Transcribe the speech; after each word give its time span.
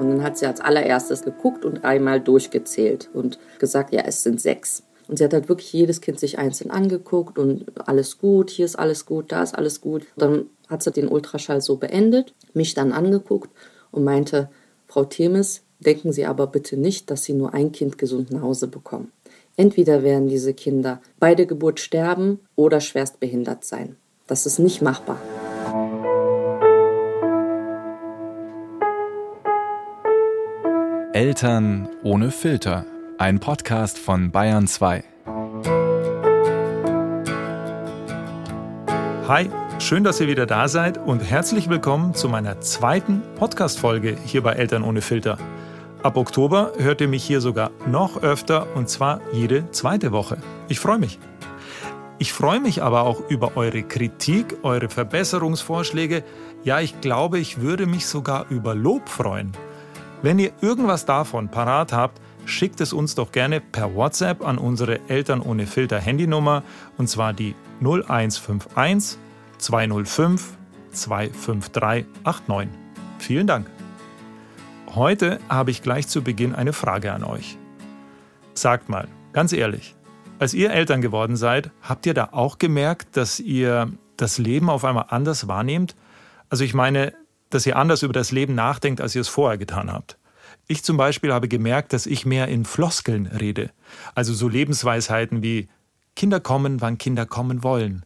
Und 0.00 0.08
dann 0.08 0.22
hat 0.22 0.38
sie 0.38 0.46
als 0.46 0.60
allererstes 0.60 1.22
geguckt 1.22 1.66
und 1.66 1.84
einmal 1.84 2.20
durchgezählt 2.20 3.10
und 3.12 3.38
gesagt, 3.58 3.92
ja, 3.92 4.00
es 4.06 4.22
sind 4.22 4.40
sechs. 4.40 4.82
Und 5.08 5.18
sie 5.18 5.24
hat 5.24 5.34
halt 5.34 5.50
wirklich 5.50 5.70
jedes 5.74 6.00
Kind 6.00 6.18
sich 6.18 6.38
einzeln 6.38 6.70
angeguckt 6.70 7.38
und 7.38 7.66
alles 7.86 8.16
gut, 8.16 8.48
hier 8.48 8.64
ist 8.64 8.76
alles 8.76 9.04
gut, 9.04 9.30
da 9.30 9.42
ist 9.42 9.54
alles 9.54 9.82
gut. 9.82 10.06
Dann 10.16 10.46
hat 10.68 10.82
sie 10.82 10.90
den 10.90 11.08
Ultraschall 11.08 11.60
so 11.60 11.76
beendet, 11.76 12.32
mich 12.54 12.72
dann 12.72 12.92
angeguckt 12.92 13.50
und 13.90 14.04
meinte, 14.04 14.48
Frau 14.88 15.04
Themes, 15.04 15.62
denken 15.80 16.12
Sie 16.12 16.24
aber 16.24 16.46
bitte 16.46 16.78
nicht, 16.78 17.10
dass 17.10 17.24
Sie 17.24 17.34
nur 17.34 17.52
ein 17.52 17.72
Kind 17.72 17.98
gesund 17.98 18.30
nach 18.30 18.42
Hause 18.42 18.68
bekommen. 18.68 19.12
Entweder 19.56 20.02
werden 20.02 20.28
diese 20.28 20.54
Kinder 20.54 21.02
bei 21.18 21.34
der 21.34 21.44
Geburt 21.44 21.78
sterben 21.78 22.40
oder 22.56 22.80
schwerst 22.80 23.20
behindert 23.20 23.64
sein. 23.64 23.96
Das 24.26 24.46
ist 24.46 24.58
nicht 24.58 24.80
machbar. 24.80 25.20
Eltern 31.20 31.86
ohne 32.02 32.30
Filter. 32.30 32.86
Ein 33.18 33.40
Podcast 33.40 33.98
von 33.98 34.30
Bayern 34.30 34.66
2. 34.66 35.04
Hi, 39.28 39.50
schön, 39.80 40.02
dass 40.02 40.18
ihr 40.22 40.28
wieder 40.28 40.46
da 40.46 40.66
seid 40.66 40.96
und 40.96 41.20
herzlich 41.20 41.68
willkommen 41.68 42.14
zu 42.14 42.30
meiner 42.30 42.62
zweiten 42.62 43.20
Podcast-Folge 43.34 44.16
hier 44.24 44.42
bei 44.42 44.54
Eltern 44.54 44.82
ohne 44.82 45.02
Filter. 45.02 45.36
Ab 46.02 46.16
Oktober 46.16 46.72
hört 46.78 47.02
ihr 47.02 47.08
mich 47.08 47.22
hier 47.22 47.42
sogar 47.42 47.70
noch 47.86 48.22
öfter 48.22 48.74
und 48.74 48.88
zwar 48.88 49.20
jede 49.30 49.70
zweite 49.72 50.12
Woche. 50.12 50.38
Ich 50.68 50.80
freue 50.80 50.98
mich. 50.98 51.18
Ich 52.18 52.32
freue 52.32 52.60
mich 52.60 52.82
aber 52.82 53.02
auch 53.02 53.28
über 53.28 53.58
eure 53.58 53.82
Kritik, 53.82 54.56
eure 54.62 54.88
Verbesserungsvorschläge. 54.88 56.24
Ja, 56.64 56.80
ich 56.80 57.02
glaube, 57.02 57.38
ich 57.38 57.60
würde 57.60 57.84
mich 57.84 58.06
sogar 58.06 58.46
über 58.48 58.74
Lob 58.74 59.10
freuen. 59.10 59.52
Wenn 60.22 60.38
ihr 60.38 60.52
irgendwas 60.60 61.06
davon 61.06 61.48
parat 61.48 61.94
habt, 61.94 62.20
schickt 62.44 62.82
es 62.82 62.92
uns 62.92 63.14
doch 63.14 63.32
gerne 63.32 63.60
per 63.60 63.94
WhatsApp 63.94 64.46
an 64.46 64.58
unsere 64.58 65.00
Eltern 65.08 65.40
ohne 65.40 65.66
Filter 65.66 65.98
Handynummer 65.98 66.62
und 66.98 67.08
zwar 67.08 67.32
die 67.32 67.54
0151 67.80 69.18
205 69.56 70.58
25389. 70.92 72.68
Vielen 73.18 73.46
Dank. 73.46 73.70
Heute 74.94 75.40
habe 75.48 75.70
ich 75.70 75.80
gleich 75.80 76.06
zu 76.06 76.22
Beginn 76.22 76.54
eine 76.54 76.74
Frage 76.74 77.12
an 77.12 77.24
euch. 77.24 77.56
Sagt 78.52 78.90
mal, 78.90 79.08
ganz 79.32 79.54
ehrlich, 79.54 79.94
als 80.38 80.52
ihr 80.52 80.70
Eltern 80.70 81.00
geworden 81.00 81.36
seid, 81.36 81.70
habt 81.80 82.04
ihr 82.04 82.12
da 82.12 82.30
auch 82.32 82.58
gemerkt, 82.58 83.16
dass 83.16 83.40
ihr 83.40 83.90
das 84.18 84.36
Leben 84.36 84.68
auf 84.68 84.84
einmal 84.84 85.06
anders 85.08 85.48
wahrnehmt? 85.48 85.96
Also 86.50 86.64
ich 86.64 86.74
meine, 86.74 87.14
dass 87.50 87.66
ihr 87.66 87.76
anders 87.76 88.02
über 88.02 88.12
das 88.12 88.32
Leben 88.32 88.54
nachdenkt, 88.54 89.00
als 89.00 89.14
ihr 89.14 89.20
es 89.20 89.28
vorher 89.28 89.58
getan 89.58 89.92
habt. 89.92 90.16
Ich 90.66 90.84
zum 90.84 90.96
Beispiel 90.96 91.32
habe 91.32 91.48
gemerkt, 91.48 91.92
dass 91.92 92.06
ich 92.06 92.24
mehr 92.24 92.48
in 92.48 92.64
Floskeln 92.64 93.26
rede. 93.26 93.70
Also 94.14 94.32
so 94.32 94.48
Lebensweisheiten 94.48 95.42
wie 95.42 95.68
Kinder 96.16 96.40
kommen, 96.40 96.80
wann 96.80 96.98
Kinder 96.98 97.26
kommen 97.26 97.62
wollen. 97.62 98.04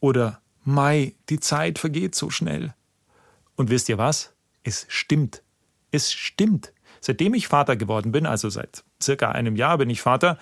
Oder 0.00 0.40
Mai, 0.64 1.14
die 1.28 1.40
Zeit 1.40 1.78
vergeht 1.78 2.14
so 2.14 2.30
schnell. 2.30 2.74
Und 3.56 3.70
wisst 3.70 3.88
ihr 3.88 3.98
was? 3.98 4.32
Es 4.62 4.86
stimmt. 4.88 5.42
Es 5.90 6.12
stimmt. 6.12 6.72
Seitdem 7.00 7.34
ich 7.34 7.48
Vater 7.48 7.76
geworden 7.76 8.12
bin, 8.12 8.26
also 8.26 8.48
seit 8.48 8.84
circa 9.02 9.30
einem 9.30 9.56
Jahr 9.56 9.78
bin 9.78 9.90
ich 9.90 10.02
Vater, 10.02 10.38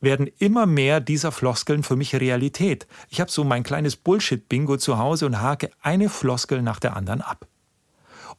werden 0.00 0.26
immer 0.38 0.66
mehr 0.66 1.00
dieser 1.00 1.30
Floskeln 1.30 1.84
für 1.84 1.94
mich 1.94 2.14
Realität. 2.14 2.88
Ich 3.08 3.20
habe 3.20 3.30
so 3.30 3.44
mein 3.44 3.62
kleines 3.62 3.96
Bullshit-Bingo 3.96 4.76
zu 4.78 4.98
Hause 4.98 5.26
und 5.26 5.40
hake 5.40 5.70
eine 5.80 6.08
Floskel 6.08 6.60
nach 6.60 6.80
der 6.80 6.96
anderen 6.96 7.20
ab. 7.20 7.46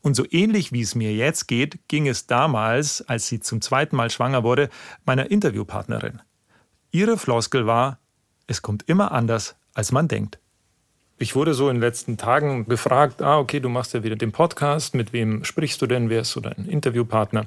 Und 0.03 0.15
so 0.15 0.25
ähnlich 0.29 0.73
wie 0.73 0.81
es 0.81 0.95
mir 0.95 1.13
jetzt 1.13 1.47
geht, 1.47 1.87
ging 1.87 2.07
es 2.09 2.27
damals, 2.27 3.01
als 3.07 3.27
sie 3.27 3.39
zum 3.39 3.61
zweiten 3.61 3.95
Mal 3.95 4.09
schwanger 4.09 4.43
wurde, 4.43 4.69
meiner 5.05 5.31
Interviewpartnerin. 5.31 6.21
Ihre 6.91 7.17
Floskel 7.17 7.65
war, 7.65 7.99
es 8.45 8.61
kommt 8.61 8.83
immer 8.89 9.13
anders, 9.13 9.55
als 9.73 9.93
man 9.93 10.09
denkt. 10.09 10.39
Ich 11.17 11.35
wurde 11.35 11.53
so 11.53 11.69
in 11.69 11.77
den 11.77 11.81
letzten 11.81 12.17
Tagen 12.17 12.65
gefragt, 12.65 13.21
ah, 13.21 13.39
okay, 13.39 13.61
du 13.61 13.69
machst 13.69 13.93
ja 13.93 14.03
wieder 14.03 14.17
den 14.17 14.33
Podcast, 14.33 14.93
mit 14.93 15.13
wem 15.13 15.45
sprichst 15.45 15.81
du 15.81 15.87
denn, 15.87 16.09
wer 16.09 16.21
ist 16.21 16.31
so 16.31 16.41
dein 16.41 16.65
Interviewpartner? 16.65 17.45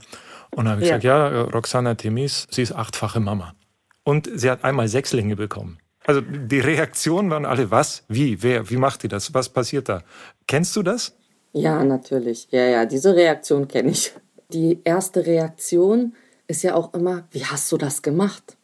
Und 0.51 0.65
dann 0.65 0.69
habe 0.69 0.83
ich 0.83 0.89
ja. 0.89 0.97
gesagt, 0.97 1.05
ja, 1.05 1.43
Roxana 1.43 1.95
Temis, 1.95 2.47
sie 2.51 2.63
ist 2.63 2.73
achtfache 2.73 3.21
Mama. 3.21 3.55
Und 4.03 4.31
sie 4.35 4.51
hat 4.51 4.65
einmal 4.65 4.89
Sechslinge 4.89 5.37
bekommen. 5.37 5.79
Also 6.07 6.21
die 6.23 6.61
Reaktionen 6.61 7.29
waren 7.31 7.45
alle, 7.45 7.71
was, 7.71 8.05
wie, 8.09 8.43
wer, 8.43 8.71
wie 8.71 8.77
macht 8.77 9.03
die 9.03 9.09
das, 9.09 9.35
was 9.35 9.49
passiert 9.49 9.89
da? 9.89 10.03
Kennst 10.47 10.75
du 10.77 10.83
das? 10.83 11.16
Ja, 11.57 11.83
natürlich. 11.85 12.49
Ja, 12.51 12.65
ja, 12.67 12.85
diese 12.85 13.17
Reaktion 13.17 13.67
kenne 13.67 13.91
ich. 13.91 14.13
Die 14.53 14.81
erste 14.85 15.25
Reaktion 15.25 16.15
ist 16.47 16.63
ja 16.63 16.75
auch 16.75 16.93
immer, 16.93 17.27
wie 17.31 17.45
hast 17.45 17.73
du 17.73 17.79
das 17.79 18.03
gemacht? 18.03 18.57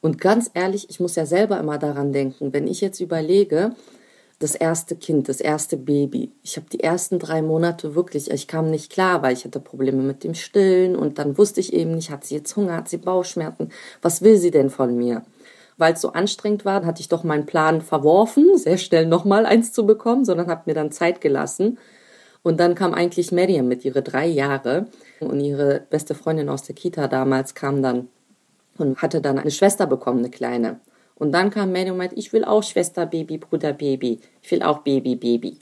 Und 0.00 0.18
ganz 0.20 0.50
ehrlich, 0.54 0.88
ich 0.88 0.98
muss 0.98 1.14
ja 1.16 1.26
selber 1.26 1.58
immer 1.60 1.78
daran 1.78 2.12
denken, 2.12 2.52
wenn 2.52 2.66
ich 2.66 2.80
jetzt 2.80 3.00
überlege, 3.00 3.74
das 4.38 4.54
erste 4.54 4.96
Kind, 4.96 5.28
das 5.28 5.40
erste 5.40 5.76
Baby. 5.76 6.32
Ich 6.42 6.56
habe 6.56 6.66
die 6.72 6.80
ersten 6.80 7.18
drei 7.18 7.42
Monate 7.42 7.94
wirklich, 7.94 8.30
ich 8.30 8.48
kam 8.48 8.70
nicht 8.70 8.90
klar, 8.90 9.20
weil 9.22 9.34
ich 9.34 9.44
hatte 9.44 9.60
Probleme 9.60 10.02
mit 10.02 10.24
dem 10.24 10.34
Stillen 10.34 10.96
und 10.96 11.18
dann 11.18 11.36
wusste 11.36 11.60
ich 11.60 11.72
eben 11.72 11.96
nicht, 11.96 12.10
hat 12.10 12.24
sie 12.24 12.36
jetzt 12.36 12.56
Hunger, 12.56 12.76
hat 12.76 12.88
sie 12.88 12.98
Bauchschmerzen, 12.98 13.70
was 14.00 14.22
will 14.22 14.38
sie 14.38 14.52
denn 14.52 14.70
von 14.70 14.96
mir? 14.96 15.22
Weil 15.76 15.94
es 15.94 16.00
so 16.00 16.12
anstrengend 16.12 16.64
war, 16.64 16.86
hatte 16.86 17.00
ich 17.00 17.08
doch 17.08 17.24
meinen 17.24 17.46
Plan 17.46 17.82
verworfen, 17.82 18.56
sehr 18.56 18.78
schnell 18.78 19.06
nochmal 19.06 19.44
eins 19.44 19.72
zu 19.72 19.84
bekommen, 19.84 20.24
sondern 20.24 20.46
habe 20.46 20.62
mir 20.66 20.74
dann 20.74 20.92
Zeit 20.92 21.20
gelassen 21.20 21.78
und 22.48 22.58
dann 22.58 22.74
kam 22.74 22.94
eigentlich 22.94 23.30
Miriam 23.30 23.68
mit 23.68 23.84
ihre 23.84 24.00
drei 24.00 24.26
Jahre 24.26 24.86
und 25.20 25.38
ihre 25.38 25.82
beste 25.90 26.14
Freundin 26.14 26.48
aus 26.48 26.62
der 26.62 26.74
Kita 26.74 27.06
damals 27.06 27.54
kam 27.54 27.82
dann 27.82 28.08
und 28.78 29.02
hatte 29.02 29.20
dann 29.20 29.38
eine 29.38 29.50
Schwester 29.50 29.86
bekommen, 29.86 30.20
eine 30.20 30.30
kleine. 30.30 30.80
Und 31.16 31.32
dann 31.32 31.50
kam 31.50 31.72
Miriam 31.72 31.92
und 31.92 31.98
meinte, 31.98 32.14
ich 32.14 32.32
will 32.32 32.46
auch 32.46 32.62
Schwester, 32.62 33.04
Baby, 33.04 33.36
Bruder, 33.36 33.74
Baby. 33.74 34.20
Ich 34.40 34.50
will 34.50 34.62
auch 34.62 34.78
Baby, 34.78 35.16
Baby. 35.16 35.58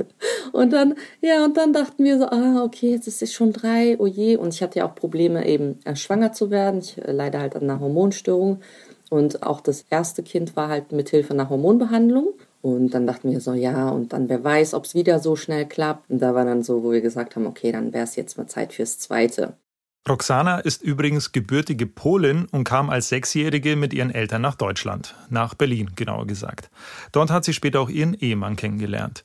und 0.52 0.72
dann, 0.72 0.94
ja, 1.20 1.44
und 1.44 1.58
dann 1.58 1.74
dachten 1.74 2.04
wir 2.04 2.18
so, 2.18 2.24
ah, 2.24 2.64
okay, 2.64 2.92
jetzt 2.92 3.06
ist 3.06 3.20
es 3.20 3.34
schon 3.34 3.52
drei, 3.52 3.98
oh 3.98 4.06
je. 4.06 4.36
Und 4.36 4.54
ich 4.54 4.62
hatte 4.62 4.78
ja 4.78 4.88
auch 4.88 4.94
Probleme, 4.94 5.46
eben 5.46 5.78
äh, 5.84 5.94
schwanger 5.94 6.32
zu 6.32 6.50
werden. 6.50 6.80
Ich 6.80 6.96
äh, 6.96 7.12
leide 7.12 7.38
halt 7.38 7.54
an 7.54 7.64
einer 7.64 7.80
Hormonstörung. 7.80 8.60
Und 9.10 9.42
auch 9.42 9.60
das 9.60 9.84
erste 9.90 10.22
Kind 10.22 10.56
war 10.56 10.68
halt 10.68 10.90
mit 10.92 11.10
Hilfe 11.10 11.34
einer 11.34 11.50
Hormonbehandlung. 11.50 12.28
Und 12.62 12.90
dann 12.90 13.06
dachten 13.06 13.30
wir 13.30 13.40
so, 13.40 13.54
ja, 13.54 13.88
und 13.88 14.12
dann 14.12 14.28
wer 14.28 14.44
weiß, 14.44 14.74
ob 14.74 14.84
es 14.84 14.94
wieder 14.94 15.18
so 15.18 15.36
schnell 15.36 15.66
klappt. 15.66 16.10
Und 16.10 16.20
da 16.20 16.34
war 16.34 16.44
dann 16.44 16.62
so, 16.62 16.82
wo 16.82 16.92
wir 16.92 17.00
gesagt 17.00 17.36
haben, 17.36 17.46
okay, 17.46 17.72
dann 17.72 17.92
wäre 17.92 18.04
es 18.04 18.16
jetzt 18.16 18.36
mal 18.36 18.46
Zeit 18.46 18.72
fürs 18.72 18.98
Zweite. 18.98 19.54
Roxana 20.08 20.60
ist 20.60 20.82
übrigens 20.82 21.32
gebürtige 21.32 21.86
Polin 21.86 22.46
und 22.52 22.64
kam 22.64 22.88
als 22.88 23.10
Sechsjährige 23.10 23.76
mit 23.76 23.92
ihren 23.92 24.10
Eltern 24.10 24.40
nach 24.40 24.54
Deutschland, 24.54 25.14
nach 25.28 25.54
Berlin 25.54 25.90
genauer 25.94 26.26
gesagt. 26.26 26.70
Dort 27.12 27.30
hat 27.30 27.44
sie 27.44 27.52
später 27.52 27.80
auch 27.80 27.90
ihren 27.90 28.14
Ehemann 28.14 28.56
kennengelernt. 28.56 29.24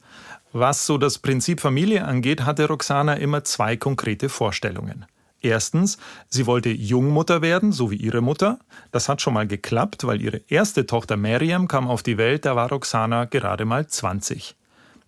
Was 0.52 0.86
so 0.86 0.98
das 0.98 1.20
Prinzip 1.20 1.62
Familie 1.62 2.06
angeht, 2.06 2.46
hatte 2.46 2.68
Roxana 2.68 3.16
immer 3.16 3.44
zwei 3.44 3.78
konkrete 3.78 4.28
Vorstellungen. 4.28 5.06
Erstens, 5.46 6.00
sie 6.28 6.48
wollte 6.48 6.70
Jungmutter 6.70 7.44
werden, 7.44 7.72
so 7.72 7.92
wie 7.92 7.98
ihre 7.98 8.22
Mutter. 8.22 8.58
Das 8.92 9.08
hat 9.08 9.22
schon 9.22 9.36
mal 9.36 9.46
geklappt, 9.46 10.08
weil 10.08 10.20
ihre 10.20 10.38
erste 10.48 10.88
Tochter 10.88 11.18
Miriam 11.18 11.68
kam 11.68 11.88
auf 11.88 12.02
die 12.02 12.18
Welt, 12.18 12.46
da 12.46 12.56
war 12.56 12.70
Roxana 12.70 13.26
gerade 13.26 13.64
mal 13.64 13.86
20. 13.86 14.56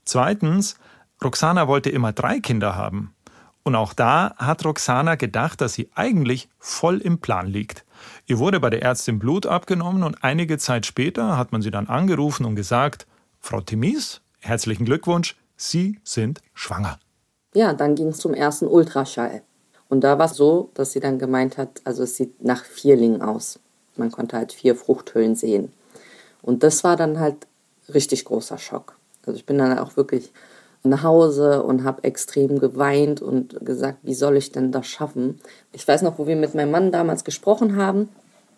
Zweitens, 0.05 0.75
Roxana 1.23 1.67
wollte 1.67 1.89
immer 1.89 2.13
drei 2.13 2.39
Kinder 2.39 2.75
haben. 2.75 3.15
Und 3.63 3.73
auch 3.73 3.95
da 3.95 4.35
hat 4.37 4.63
Roxana 4.63 5.15
gedacht, 5.15 5.59
dass 5.59 5.73
sie 5.73 5.89
eigentlich 5.95 6.49
voll 6.59 6.99
im 6.99 7.17
Plan 7.17 7.47
liegt. 7.47 7.83
Ihr 8.27 8.37
wurde 8.37 8.59
bei 8.59 8.69
der 8.69 8.83
Ärztin 8.83 9.17
Blut 9.17 9.47
abgenommen 9.47 10.03
und 10.03 10.23
einige 10.23 10.59
Zeit 10.59 10.85
später 10.85 11.35
hat 11.35 11.51
man 11.51 11.63
sie 11.63 11.71
dann 11.71 11.87
angerufen 11.87 12.45
und 12.45 12.55
gesagt, 12.55 13.07
Frau 13.39 13.59
Timis, 13.59 14.21
herzlichen 14.39 14.85
Glückwunsch, 14.85 15.35
Sie 15.55 15.99
sind 16.03 16.41
schwanger. 16.53 16.99
Ja, 17.55 17.73
dann 17.73 17.95
ging 17.95 18.09
es 18.09 18.19
zum 18.19 18.35
ersten 18.35 18.67
Ultraschall. 18.67 19.41
Und 19.89 20.01
da 20.01 20.19
war 20.19 20.25
es 20.25 20.35
so, 20.35 20.69
dass 20.73 20.91
sie 20.91 20.99
dann 20.99 21.19
gemeint 21.19 21.57
hat, 21.57 21.81
also 21.83 22.03
es 22.03 22.15
sieht 22.15 22.43
nach 22.43 22.65
Vierlingen 22.65 23.21
aus. 23.21 23.59
Man 23.95 24.11
konnte 24.11 24.37
halt 24.37 24.53
vier 24.53 24.75
Fruchthüllen 24.75 25.35
sehen. 25.35 25.71
Und 26.41 26.63
das 26.63 26.83
war 26.83 26.95
dann 26.95 27.19
halt 27.19 27.47
richtig 27.93 28.25
großer 28.25 28.57
Schock. 28.57 28.95
Also 29.25 29.37
ich 29.37 29.45
bin 29.45 29.57
dann 29.57 29.77
auch 29.79 29.97
wirklich 29.97 30.31
nach 30.83 31.03
Hause 31.03 31.63
und 31.63 31.83
habe 31.83 32.03
extrem 32.03 32.59
geweint 32.59 33.21
und 33.21 33.65
gesagt, 33.65 33.99
wie 34.03 34.13
soll 34.13 34.37
ich 34.37 34.51
denn 34.51 34.71
das 34.71 34.87
schaffen? 34.87 35.39
Ich 35.73 35.87
weiß 35.87 36.01
noch, 36.01 36.17
wo 36.17 36.27
wir 36.27 36.35
mit 36.35 36.55
meinem 36.55 36.71
Mann 36.71 36.91
damals 36.91 37.23
gesprochen 37.23 37.75
haben 37.75 38.09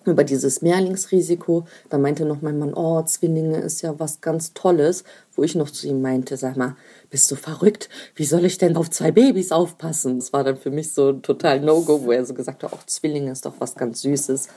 über 0.06 0.24
dieses 0.24 0.62
Mehrlingsrisiko. 0.62 1.66
Da 1.90 1.98
meinte 1.98 2.25
noch 2.25 2.42
mein 2.42 2.60
Mann, 2.60 2.74
oh, 2.74 3.01
Zwillinge 3.04 3.60
ist 3.60 3.81
ja 3.81 4.00
was 4.00 4.22
ganz 4.22 4.54
Tolles, 4.54 5.04
wo 5.36 5.44
ich 5.44 5.56
noch 5.56 5.69
zu 5.69 5.88
ihm 5.88 6.01
meinte, 6.01 6.38
sag 6.38 6.57
mal, 6.57 6.75
bist 7.10 7.30
du 7.31 7.36
verrückt? 7.36 7.90
Wie 8.16 8.25
soll 8.25 8.46
ich 8.46 8.57
denn 8.57 8.78
auf 8.78 8.90
zwei 8.90 9.12
Babys 9.12 9.51
aufpassen? 9.51 10.19
Das 10.19 10.34
war 10.34 10.44
dann 10.44 10.57
für 10.57 10.72
mich 10.72 10.94
so 10.94 11.13
total 11.13 11.60
No-Go, 11.62 12.04
wo 12.04 12.12
er 12.12 12.25
so 12.25 12.34
gesagt 12.34 12.63
hat, 12.63 12.74
auch 12.74 12.86
Zwillinge 12.86 13.31
ist 13.31 13.46
doch 13.46 13.56
was 13.60 13.75
ganz 13.75 14.01
Süßes. 14.01 14.48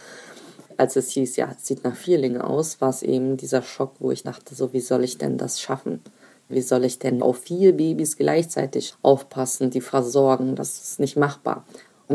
Als 0.77 0.97
es 0.97 1.11
hieß, 1.11 1.37
ja, 1.37 1.55
es 1.57 1.67
sieht 1.67 1.85
nach 1.85 1.97
Vierlinge 1.97 2.45
aus, 2.45 2.81
war 2.81 2.91
es 2.91 3.03
eben 3.03 3.37
dieser 3.37 3.63
Schock, 3.63 3.95
wo 3.99 4.11
ich 4.11 4.23
dachte, 4.23 4.55
so, 4.55 4.73
wie 4.73 4.81
soll 4.81 5.05
ich 5.05 5.19
denn 5.19 5.39
das 5.39 5.61
schaffen? 5.61 6.01
Wie 6.49 6.63
soll 6.63 6.85
ich 6.85 6.99
denn 6.99 7.23
auf 7.23 7.39
vier 7.39 7.77
Babys 7.77 8.17
gleichzeitig 8.17 8.95
aufpassen, 9.03 9.71
die 9.71 9.81
versorgen? 9.81 10.57
Das 10.57 10.83
ist 10.83 11.01
nicht 11.01 11.17
machbar. 11.17 11.65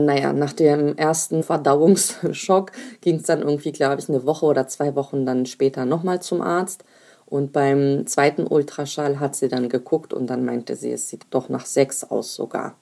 Naja, 0.05 0.33
nach 0.33 0.53
dem 0.53 0.95
ersten 0.97 1.43
Verdauungsschock 1.43 2.71
ging 3.01 3.17
es 3.17 3.23
dann 3.23 3.41
irgendwie, 3.41 3.71
glaube 3.71 4.01
ich, 4.01 4.09
eine 4.09 4.25
Woche 4.25 4.45
oder 4.45 4.67
zwei 4.67 4.95
Wochen 4.95 5.25
dann 5.25 5.45
später 5.45 5.85
nochmal 5.85 6.21
zum 6.21 6.41
Arzt. 6.41 6.83
Und 7.25 7.51
beim 7.51 8.07
zweiten 8.07 8.47
Ultraschall 8.47 9.19
hat 9.19 9.35
sie 9.35 9.49
dann 9.49 9.67
geguckt 9.67 10.13
und 10.13 10.27
dann 10.27 10.45
meinte 10.45 10.75
sie, 10.75 10.91
es 10.91 11.09
sieht 11.09 11.25
doch 11.31 11.49
nach 11.49 11.65
sechs 11.65 12.03
aus 12.05 12.35
sogar. 12.35 12.77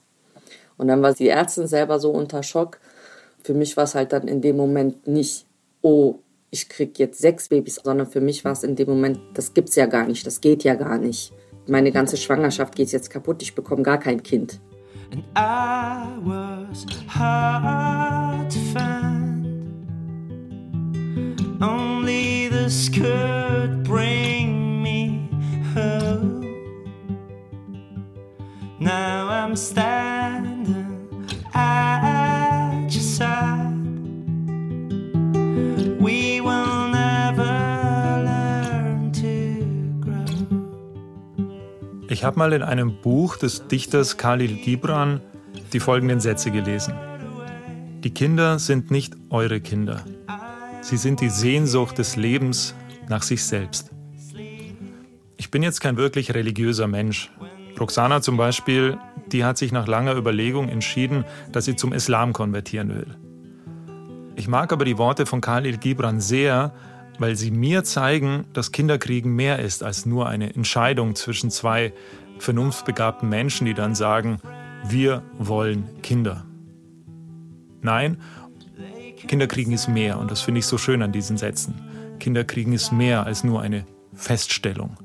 Und 0.78 0.88
dann 0.88 1.02
war 1.02 1.14
die 1.14 1.30
Ärztin 1.30 1.68
selber 1.68 2.00
so 2.00 2.12
unter 2.12 2.44
Schock. 2.44 2.80
Für 3.44 3.54
mich 3.54 3.76
war 3.76 3.86
es 3.86 3.96
halt 3.96 4.14
dann 4.14 4.28
in 4.28 4.42
dem 4.42 4.58
Moment 4.58 5.08
nicht, 5.08 5.46
oh, 5.82 6.20
ich 6.52 6.70
krieg 6.70 7.00
jetzt 7.00 7.20
sechs 7.20 7.50
Babys, 7.50 7.82
sondern 7.84 8.08
für 8.08 8.22
mich 8.22 8.46
war 8.46 8.52
es 8.52 8.64
in 8.64 8.76
dem 8.76 8.90
Moment, 8.90 9.20
das 9.34 9.54
gibt's 9.54 9.76
ja 9.76 9.88
gar 9.88 10.06
nicht, 10.06 10.26
das 10.26 10.42
geht 10.42 10.64
ja 10.64 10.76
gar 10.76 10.98
nicht. 10.98 11.34
Meine 11.68 11.92
ganze 11.92 12.18
Schwangerschaft 12.18 12.76
geht 12.76 12.92
jetzt 12.92 13.10
kaputt, 13.10 13.42
ich 13.42 13.56
bekomme 13.56 13.84
gar 13.84 14.00
kein 14.00 14.22
Kind. 14.22 14.60
And 15.16 15.24
I 15.38 16.18
was 16.22 16.86
hard 17.08 18.50
to 18.50 18.60
find. 18.74 19.46
Only 21.64 22.50
the 22.50 22.66
could 22.94 23.15
habe 42.36 42.50
mal 42.50 42.54
in 42.54 42.64
einem 42.64 42.98
Buch 43.02 43.38
des 43.38 43.66
Dichters 43.70 44.18
Khalil 44.18 44.58
Gibran 44.58 45.22
die 45.72 45.80
folgenden 45.80 46.20
Sätze 46.20 46.52
gelesen. 46.52 46.94
Die 48.04 48.10
Kinder 48.10 48.60
sind 48.60 48.92
nicht 48.92 49.16
eure 49.30 49.62
Kinder. 49.62 50.04
Sie 50.82 50.98
sind 50.98 51.22
die 51.22 51.30
Sehnsucht 51.30 51.98
des 51.98 52.18
Lebens 52.18 52.76
nach 53.08 53.24
sich 53.24 53.42
selbst. 53.42 53.92
Ich 55.38 55.50
bin 55.50 55.64
jetzt 55.64 55.80
kein 55.80 55.96
wirklich 55.96 56.34
religiöser 56.34 56.88
Mensch. 56.88 57.32
Roxana 57.80 58.22
zum 58.22 58.36
Beispiel, 58.36 58.98
die 59.32 59.46
hat 59.46 59.58
sich 59.58 59.72
nach 59.72 59.88
langer 59.88 60.18
Überlegung 60.18 60.68
entschieden, 60.68 61.24
dass 61.54 61.64
sie 61.64 61.78
zum 61.78 61.94
Islam 61.94 62.34
konvertieren 62.34 62.90
will. 62.90 63.16
Ich 64.36 64.50
mag 64.50 64.74
aber 64.74 64.84
die 64.84 64.98
Worte 64.98 65.26
von 65.26 65.40
Khalil 65.40 65.78
Gibran 65.78 66.20
sehr, 66.20 66.74
weil 67.18 67.38
sie 67.38 67.52
mir 67.52 67.86
zeigen, 67.86 68.44
dass 68.52 68.74
Kinderkriegen 68.74 69.34
mehr 69.34 69.60
ist 69.60 69.84
als 69.84 70.06
nur 70.06 70.28
eine 70.28 70.54
Entscheidung 70.54 71.16
zwischen 71.16 71.50
zwei 71.50 71.94
vernunftbegabten 72.40 73.28
Menschen, 73.28 73.66
die 73.66 73.74
dann 73.74 73.96
sagen, 73.96 74.40
wir 74.88 75.24
wollen 75.38 76.02
Kinder. 76.02 76.46
Nein, 77.82 78.18
Kinderkriegen 79.28 79.74
ist 79.74 79.88
mehr 79.88 80.20
und 80.20 80.30
das 80.32 80.42
finde 80.42 80.60
ich 80.60 80.66
so 80.66 80.78
schön 80.78 81.02
an 81.02 81.12
diesen 81.12 81.38
Sätzen. 81.38 81.76
Kinderkriegen 82.20 82.74
ist 82.74 82.92
mehr 82.92 83.26
als 83.26 83.44
nur 83.44 83.62
eine 83.62 83.86
Feststellung. 84.14 84.98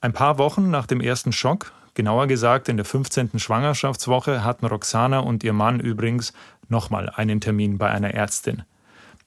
Ein 0.00 0.12
paar 0.12 0.38
Wochen 0.38 0.70
nach 0.70 0.86
dem 0.86 1.00
ersten 1.00 1.32
Schock, 1.32 1.72
genauer 1.94 2.26
gesagt 2.26 2.68
in 2.68 2.76
der 2.76 2.86
15. 2.86 3.38
Schwangerschaftswoche, 3.38 4.44
hatten 4.44 4.66
Roxana 4.66 5.20
und 5.20 5.44
ihr 5.44 5.52
Mann 5.52 5.80
übrigens 5.80 6.32
nochmal 6.68 7.08
einen 7.10 7.40
Termin 7.40 7.78
bei 7.78 7.90
einer 7.90 8.12
Ärztin. 8.12 8.62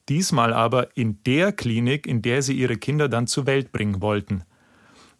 Diesmal 0.08 0.52
aber 0.52 0.96
in 0.96 1.22
der 1.24 1.52
Klinik, 1.52 2.06
in 2.06 2.22
der 2.22 2.42
sie 2.42 2.54
ihre 2.54 2.76
Kinder 2.76 3.08
dann 3.08 3.26
zur 3.26 3.46
Welt 3.46 3.72
bringen 3.72 4.00
wollten. 4.00 4.44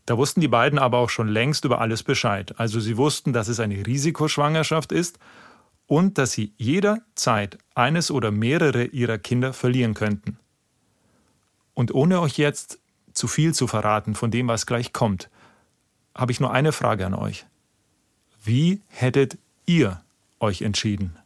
Da 0.07 0.17
wussten 0.17 0.41
die 0.41 0.49
beiden 0.49 0.79
aber 0.79 0.99
auch 0.99 1.11
schon 1.11 1.29
längst 1.29 1.65
über 1.65 1.81
alles 1.81 2.05
Bescheid. 2.05 2.55
Also 2.59 2.79
sie 2.79 2.97
wussten, 2.97 3.33
dass 3.33 3.49
es 3.49 3.59
eine 3.59 3.87
Risikoschwangerschaft 3.87 4.93
ist 4.93 5.19
und 5.87 6.17
dass 6.17 6.33
sie 6.33 6.53
jederzeit 6.57 7.59
eines 7.75 8.11
oder 8.11 8.31
mehrere 8.31 8.85
ihrer 8.85 9.19
Kinder 9.19 9.53
verlieren 9.53 9.95
könnten. 9.95 10.39
Und 11.75 11.93
ohne 11.93 12.21
euch 12.21 12.39
jetzt 12.39 12.79
zu 13.13 13.27
viel 13.29 13.53
zu 13.53 13.67
verraten 13.67 14.15
von 14.15 14.31
dem, 14.31 14.49
was 14.49 14.67
gleich 14.67 14.93
kommt, 14.93 15.29
habe 16.15 16.33
ich 16.33 16.41
nur 16.41 16.53
eine 16.53 16.73
Frage 16.73 17.05
an 17.05 17.15
euch. 17.15 17.47
Wie 18.43 18.81
hättet 18.89 19.39
ihr 19.67 20.01
euch 20.39 20.63
entschieden? 20.63 21.17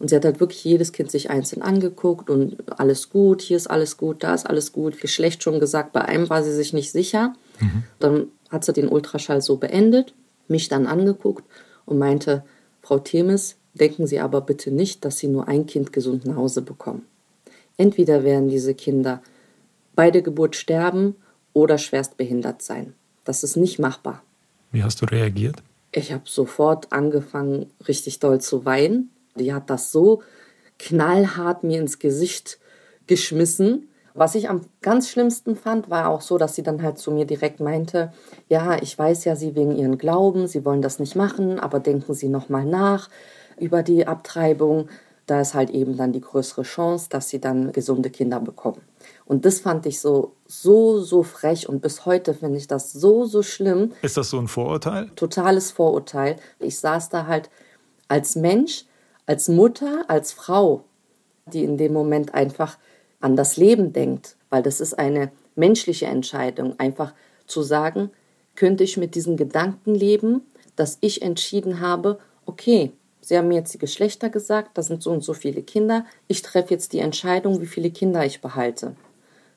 Und 0.00 0.08
sie 0.08 0.16
hat 0.16 0.24
halt 0.24 0.40
wirklich 0.40 0.64
jedes 0.64 0.92
Kind 0.92 1.10
sich 1.10 1.30
einzeln 1.30 1.62
angeguckt 1.62 2.28
und 2.28 2.56
alles 2.78 3.10
gut, 3.10 3.40
hier 3.40 3.56
ist 3.56 3.68
alles 3.68 3.96
gut, 3.96 4.24
da 4.24 4.34
ist 4.34 4.44
alles 4.44 4.72
gut, 4.72 5.00
Geschlecht 5.00 5.42
schon 5.42 5.60
gesagt, 5.60 5.92
bei 5.92 6.02
einem 6.02 6.28
war 6.28 6.42
sie 6.42 6.52
sich 6.52 6.72
nicht 6.72 6.90
sicher. 6.90 7.34
Mhm. 7.60 7.84
Dann 7.98 8.26
hat 8.50 8.64
sie 8.64 8.72
den 8.72 8.88
Ultraschall 8.88 9.42
so 9.42 9.56
beendet, 9.56 10.14
mich 10.48 10.68
dann 10.68 10.86
angeguckt 10.86 11.44
und 11.86 11.98
meinte, 11.98 12.44
Frau 12.82 12.98
Themis, 12.98 13.56
Denken 13.74 14.06
Sie 14.06 14.20
aber 14.20 14.40
bitte 14.40 14.70
nicht, 14.70 15.04
dass 15.04 15.18
Sie 15.18 15.26
nur 15.26 15.48
ein 15.48 15.66
Kind 15.66 15.92
gesund 15.92 16.24
nach 16.24 16.36
Hause 16.36 16.62
bekommen. 16.62 17.06
Entweder 17.76 18.22
werden 18.22 18.48
diese 18.48 18.74
Kinder 18.74 19.20
bei 19.96 20.12
der 20.12 20.22
Geburt 20.22 20.54
sterben 20.54 21.16
oder 21.52 21.76
schwerst 21.76 22.16
behindert 22.16 22.62
sein. 22.62 22.94
Das 23.24 23.42
ist 23.42 23.56
nicht 23.56 23.80
machbar. 23.80 24.22
Wie 24.70 24.84
hast 24.84 25.02
du 25.02 25.06
reagiert? 25.06 25.56
Ich 25.90 26.12
habe 26.12 26.24
sofort 26.26 26.92
angefangen, 26.92 27.70
richtig 27.86 28.20
doll 28.20 28.40
zu 28.40 28.64
weinen. 28.64 29.10
Die 29.36 29.52
hat 29.52 29.70
das 29.70 29.90
so 29.90 30.22
knallhart 30.78 31.64
mir 31.64 31.80
ins 31.80 31.98
Gesicht 31.98 32.58
geschmissen. 33.08 33.88
Was 34.14 34.36
ich 34.36 34.48
am 34.48 34.60
ganz 34.80 35.08
schlimmsten 35.08 35.56
fand, 35.56 35.90
war 35.90 36.08
auch 36.08 36.20
so, 36.20 36.38
dass 36.38 36.54
sie 36.54 36.62
dann 36.62 36.82
halt 36.82 36.98
zu 36.98 37.10
mir 37.10 37.26
direkt 37.26 37.58
meinte, 37.58 38.12
ja, 38.48 38.80
ich 38.80 38.96
weiß 38.96 39.24
ja, 39.24 39.34
Sie 39.34 39.56
wegen 39.56 39.76
Ihren 39.76 39.98
Glauben, 39.98 40.46
Sie 40.46 40.64
wollen 40.64 40.82
das 40.82 41.00
nicht 41.00 41.16
machen, 41.16 41.58
aber 41.58 41.80
denken 41.80 42.14
Sie 42.14 42.28
noch 42.28 42.48
mal 42.48 42.64
nach 42.64 43.10
über 43.58 43.82
die 43.82 44.06
Abtreibung, 44.06 44.88
da 45.26 45.40
ist 45.40 45.54
halt 45.54 45.70
eben 45.70 45.96
dann 45.96 46.12
die 46.12 46.20
größere 46.20 46.62
Chance, 46.62 47.08
dass 47.08 47.28
sie 47.28 47.40
dann 47.40 47.72
gesunde 47.72 48.10
Kinder 48.10 48.40
bekommen. 48.40 48.82
Und 49.24 49.44
das 49.46 49.60
fand 49.60 49.86
ich 49.86 50.00
so, 50.00 50.34
so, 50.46 51.00
so 51.00 51.22
frech 51.22 51.68
und 51.68 51.80
bis 51.80 52.04
heute 52.04 52.34
finde 52.34 52.58
ich 52.58 52.66
das 52.66 52.92
so, 52.92 53.24
so 53.24 53.42
schlimm. 53.42 53.92
Ist 54.02 54.16
das 54.16 54.30
so 54.30 54.38
ein 54.38 54.48
Vorurteil? 54.48 55.10
Totales 55.16 55.70
Vorurteil. 55.70 56.36
Ich 56.58 56.78
saß 56.78 57.08
da 57.08 57.26
halt 57.26 57.48
als 58.08 58.36
Mensch, 58.36 58.84
als 59.26 59.48
Mutter, 59.48 60.04
als 60.08 60.32
Frau, 60.32 60.84
die 61.46 61.64
in 61.64 61.78
dem 61.78 61.92
Moment 61.94 62.34
einfach 62.34 62.76
an 63.24 63.36
das 63.36 63.56
Leben 63.56 63.94
denkt, 63.94 64.36
weil 64.50 64.62
das 64.62 64.82
ist 64.82 64.98
eine 64.98 65.32
menschliche 65.56 66.04
Entscheidung, 66.04 66.78
einfach 66.78 67.14
zu 67.46 67.62
sagen, 67.62 68.10
könnte 68.54 68.84
ich 68.84 68.98
mit 68.98 69.14
diesen 69.14 69.38
Gedanken 69.38 69.94
leben, 69.94 70.42
dass 70.76 70.98
ich 71.00 71.22
entschieden 71.22 71.80
habe, 71.80 72.18
okay, 72.44 72.92
Sie 73.22 73.38
haben 73.38 73.48
mir 73.48 73.54
jetzt 73.54 73.72
die 73.72 73.78
Geschlechter 73.78 74.28
gesagt, 74.28 74.76
das 74.76 74.88
sind 74.88 75.02
so 75.02 75.10
und 75.10 75.24
so 75.24 75.32
viele 75.32 75.62
Kinder. 75.62 76.04
Ich 76.28 76.42
treffe 76.42 76.74
jetzt 76.74 76.92
die 76.92 76.98
Entscheidung, 76.98 77.62
wie 77.62 77.66
viele 77.66 77.90
Kinder 77.90 78.26
ich 78.26 78.42
behalte. 78.42 78.94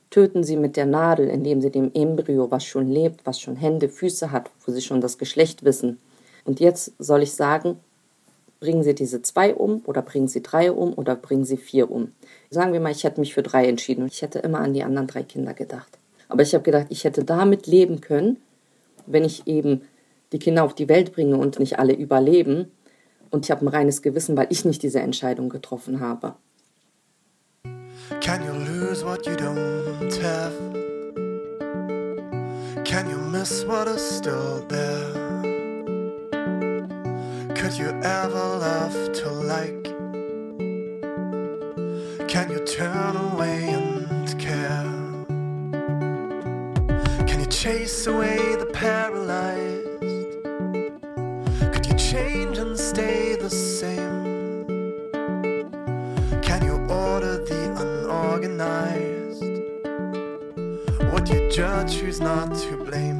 Töten 0.09 0.45
Sie 0.45 0.55
mit 0.55 0.77
der 0.77 0.85
Nadel, 0.85 1.27
indem 1.27 1.59
Sie 1.59 1.69
dem 1.69 1.91
Embryo, 1.93 2.49
was 2.49 2.63
schon 2.63 2.89
lebt, 2.89 3.25
was 3.25 3.41
schon 3.41 3.57
Hände, 3.57 3.89
Füße 3.89 4.31
hat, 4.31 4.49
wo 4.65 4.71
Sie 4.71 4.81
schon 4.81 5.01
das 5.01 5.17
Geschlecht 5.17 5.65
wissen. 5.65 5.99
Und 6.45 6.61
jetzt 6.61 6.93
soll 6.97 7.23
ich 7.23 7.33
sagen, 7.33 7.77
bringen 8.59 8.83
Sie 8.83 8.95
diese 8.95 9.21
zwei 9.21 9.53
um 9.53 9.81
oder 9.85 10.01
bringen 10.01 10.27
Sie 10.27 10.41
drei 10.41 10.71
um 10.71 10.93
oder 10.93 11.15
bringen 11.15 11.45
Sie 11.45 11.57
vier 11.57 11.91
um. 11.91 12.11
Sagen 12.49 12.73
wir 12.73 12.79
mal, 12.79 12.91
ich 12.91 13.03
hätte 13.03 13.19
mich 13.19 13.33
für 13.33 13.43
drei 13.43 13.67
entschieden. 13.67 14.07
Ich 14.07 14.21
hätte 14.21 14.39
immer 14.39 14.59
an 14.59 14.73
die 14.73 14.83
anderen 14.83 15.07
drei 15.07 15.23
Kinder 15.23 15.53
gedacht. 15.53 15.97
Aber 16.29 16.41
ich 16.41 16.53
habe 16.53 16.63
gedacht, 16.63 16.87
ich 16.89 17.03
hätte 17.03 17.23
damit 17.23 17.67
leben 17.67 18.01
können, 18.01 18.37
wenn 19.05 19.23
ich 19.23 19.47
eben 19.47 19.81
die 20.31 20.39
Kinder 20.39 20.63
auf 20.63 20.75
die 20.75 20.89
Welt 20.89 21.13
bringe 21.13 21.37
und 21.37 21.59
nicht 21.59 21.79
alle 21.79 21.93
überleben, 21.93 22.71
und 23.29 23.45
ich 23.45 23.51
habe 23.51 23.65
ein 23.65 23.67
reines 23.67 24.01
Gewissen, 24.01 24.37
weil 24.37 24.47
ich 24.49 24.65
nicht 24.65 24.83
diese 24.83 24.99
Entscheidung 24.99 25.49
getroffen 25.49 25.99
habe. 25.99 26.35
Can 28.21 28.41
you 28.45 28.53
lose 28.53 29.05
what 29.05 29.25
you 29.25 29.33
don't 29.33 30.21
have? 30.21 30.53
Can 32.85 33.09
you 33.09 33.17
miss 33.17 33.65
what 33.67 33.87
is 33.87 34.01
still 34.01 34.65
there? 34.69 35.26
Could 37.67 37.79
you 37.79 37.89
ever 38.01 38.45
love 38.59 39.11
to 39.11 39.29
like? 39.29 39.83
Can 42.29 42.49
you 42.49 42.65
turn 42.65 43.17
away 43.17 43.67
and 43.73 44.39
care? 44.39 44.85
Can 47.27 47.41
you 47.41 47.45
chase 47.47 48.07
away 48.07 48.37
the 48.55 48.67
paralyzed? 48.71 49.99
Could 51.73 51.85
you 51.87 51.95
change 51.97 52.57
and 52.57 52.79
stay 52.79 53.35
the 53.35 53.49
same? 53.49 54.71
Can 56.41 56.63
you 56.63 56.75
order 56.89 57.43
the 57.43 57.75
unorganized? 57.81 59.43
Would 61.11 61.27
you 61.27 61.51
judge 61.51 61.95
who's 61.95 62.21
not 62.21 62.55
to 62.59 62.77
blame? 62.77 63.16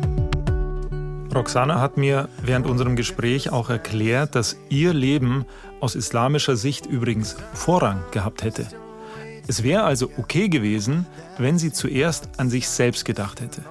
Roxana 1.38 1.80
hat 1.80 1.98
mir 1.98 2.30
während 2.42 2.66
unserem 2.66 2.96
Gespräch 2.96 3.52
auch 3.52 3.70
erklärt, 3.70 4.36
dass 4.36 4.58
ihr 4.70 4.94
Leben 4.94 5.46
aus 5.80 5.96
islamischer 5.96 6.56
Sicht 6.58 6.88
übrigens 6.88 7.38
Vorrang 7.54 8.04
gehabt 8.12 8.44
hätte. 8.44 8.68
Es 9.48 9.62
wäre 9.64 9.84
also 9.84 10.10
okay 10.18 10.50
gewesen, 10.50 11.06
wenn 11.38 11.60
sie 11.60 11.72
zuerst 11.72 12.40
an 12.40 12.50
sich 12.50 12.68
selbst 12.68 13.06
gedacht 13.06 13.40
hätte. 13.40 13.62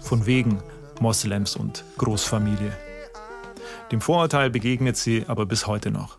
von 0.00 0.26
wegen 0.26 0.62
Moslems 1.00 1.56
und 1.56 1.84
Großfamilie. 1.96 2.72
Dem 3.90 4.00
Vorurteil 4.00 4.50
begegnet 4.50 4.96
sie 4.96 5.24
aber 5.26 5.46
bis 5.46 5.66
heute 5.66 5.90
noch. 5.90 6.18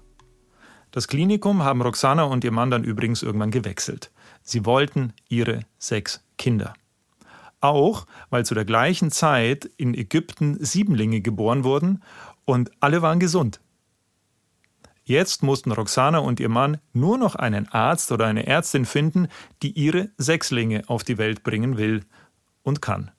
Das 0.91 1.07
Klinikum 1.07 1.63
haben 1.63 1.81
Roxana 1.81 2.24
und 2.24 2.43
ihr 2.43 2.51
Mann 2.51 2.72
dann 2.72 2.84
übrigens 2.84 3.22
irgendwann 3.22 3.51
gewechselt. 3.51 4.12
Sie 4.41 4.65
wollten 4.65 5.13
ihre 5.29 5.62
sechs 5.77 6.24
Kinder. 6.38 6.74
Auch 7.65 8.05
weil 8.29 8.45
zu 8.45 8.53
der 8.53 8.65
gleichen 8.65 9.10
Zeit 9.10 9.65
in 9.77 9.95
Ägypten 9.95 10.63
Siebenlinge 10.63 11.22
geboren 11.22 11.63
wurden 11.63 12.03
und 12.45 12.72
alle 12.79 13.01
waren 13.01 13.19
gesund. 13.19 13.60
Jetzt 15.03 15.41
mussten 15.41 15.72
Roxana 15.72 16.19
und 16.19 16.39
ihr 16.39 16.50
Mann 16.50 16.77
nur 16.93 17.17
noch 17.17 17.36
einen 17.36 17.67
Arzt 17.69 18.12
oder 18.12 18.25
eine 18.25 18.45
Ärztin 18.45 18.86
finden, 18.86 19.29
die 19.62 19.72
ihre 19.72 20.10
Sechslinge 20.17 20.84
auf 20.88 21.03
die 21.03 21.17
Welt 21.17 21.43
bringen 21.43 21.77
will 21.77 22.01
und 22.62 22.81
kann. 22.81 23.12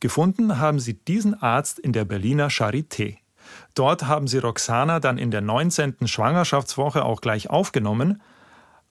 Gefunden 0.00 0.58
haben 0.58 0.78
sie 0.78 0.94
diesen 0.94 1.34
Arzt 1.42 1.78
in 1.78 1.92
der 1.92 2.04
Berliner 2.04 2.48
Charité. 2.48 3.18
Dort 3.74 4.06
haben 4.06 4.26
sie 4.26 4.38
Roxana 4.38 5.00
dann 5.00 5.18
in 5.18 5.30
der 5.30 5.42
19. 5.42 6.06
Schwangerschaftswoche 6.06 7.04
auch 7.04 7.20
gleich 7.20 7.50
aufgenommen, 7.50 8.22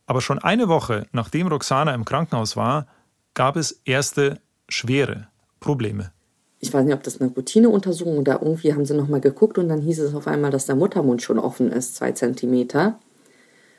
aber 0.05 0.21
schon 0.21 0.39
eine 0.39 0.67
Woche 0.67 1.07
nachdem 1.11 1.47
Roxana 1.47 1.93
im 1.93 2.05
Krankenhaus 2.05 2.55
war, 2.55 2.85
gab 3.33 3.55
es 3.55 3.71
erste 3.85 4.41
schwere 4.69 5.27
Probleme. 5.59 6.11
Ich 6.59 6.73
weiß 6.73 6.85
nicht, 6.85 6.93
ob 6.95 7.03
das 7.03 7.21
eine 7.21 7.31
Routineuntersuchung 7.31 8.17
oder 8.17 8.41
irgendwie 8.41 8.73
haben 8.73 8.85
sie 8.85 8.95
nochmal 8.95 9.21
geguckt 9.21 9.57
und 9.57 9.69
dann 9.69 9.81
hieß 9.81 9.99
es 9.99 10.15
auf 10.15 10.27
einmal, 10.27 10.51
dass 10.51 10.65
der 10.65 10.75
Muttermund 10.75 11.21
schon 11.21 11.37
offen 11.37 11.71
ist, 11.71 11.95
zwei 11.95 12.11
Zentimeter. 12.11 12.99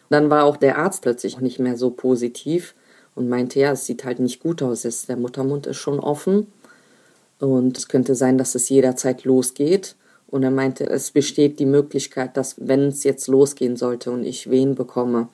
Dann 0.08 0.30
war 0.30 0.44
auch 0.44 0.56
der 0.56 0.78
Arzt 0.78 1.02
plötzlich 1.02 1.40
nicht 1.40 1.58
mehr 1.58 1.76
so 1.76 1.90
positiv 1.90 2.74
und 3.14 3.28
meinte, 3.28 3.58
ja, 3.58 3.72
es 3.72 3.86
sieht 3.86 4.04
halt 4.04 4.20
nicht 4.20 4.40
gut 4.40 4.62
aus, 4.62 4.82
der 4.82 5.16
Muttermund 5.16 5.66
ist 5.66 5.78
schon 5.78 5.98
offen 5.98 6.46
und 7.40 7.76
es 7.76 7.88
könnte 7.88 8.14
sein, 8.14 8.38
dass 8.38 8.54
es 8.54 8.68
jederzeit 8.68 9.24
losgeht. 9.24 9.96
Und 10.28 10.42
er 10.42 10.50
meinte, 10.50 10.88
es 10.88 11.12
besteht 11.12 11.60
die 11.60 11.66
Möglichkeit, 11.66 12.36
dass 12.36 12.56
wenn 12.58 12.88
es 12.88 13.04
jetzt 13.04 13.28
losgehen 13.28 13.76
sollte 13.76 14.10
und 14.10 14.24
ich 14.24 14.50
Wehen 14.50 14.74
bekomme, 14.74 15.28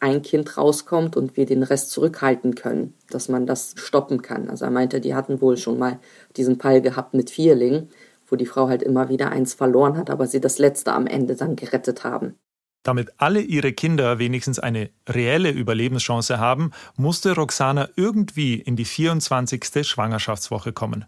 ein 0.00 0.22
Kind 0.22 0.56
rauskommt 0.56 1.16
und 1.16 1.36
wir 1.36 1.46
den 1.46 1.62
Rest 1.62 1.90
zurückhalten 1.90 2.54
können, 2.54 2.94
dass 3.10 3.28
man 3.28 3.46
das 3.46 3.74
stoppen 3.76 4.22
kann. 4.22 4.48
Also 4.48 4.64
er 4.64 4.70
meinte, 4.70 5.00
die 5.00 5.14
hatten 5.14 5.40
wohl 5.40 5.58
schon 5.58 5.78
mal 5.78 6.00
diesen 6.36 6.58
Fall 6.58 6.80
gehabt 6.80 7.14
mit 7.14 7.30
Vierling, 7.30 7.88
wo 8.26 8.36
die 8.36 8.46
Frau 8.46 8.68
halt 8.68 8.82
immer 8.82 9.08
wieder 9.10 9.30
eins 9.30 9.54
verloren 9.54 9.98
hat, 9.98 10.08
aber 10.10 10.26
sie 10.26 10.40
das 10.40 10.58
letzte 10.58 10.92
am 10.92 11.06
Ende 11.06 11.36
dann 11.36 11.54
gerettet 11.54 12.02
haben. 12.02 12.34
Damit 12.82 13.10
alle 13.18 13.42
ihre 13.42 13.74
Kinder 13.74 14.18
wenigstens 14.18 14.58
eine 14.58 14.88
reelle 15.06 15.50
Überlebenschance 15.50 16.38
haben, 16.38 16.70
musste 16.96 17.34
Roxana 17.34 17.90
irgendwie 17.96 18.54
in 18.54 18.76
die 18.76 18.86
24. 18.86 19.86
Schwangerschaftswoche 19.86 20.72
kommen. 20.72 21.04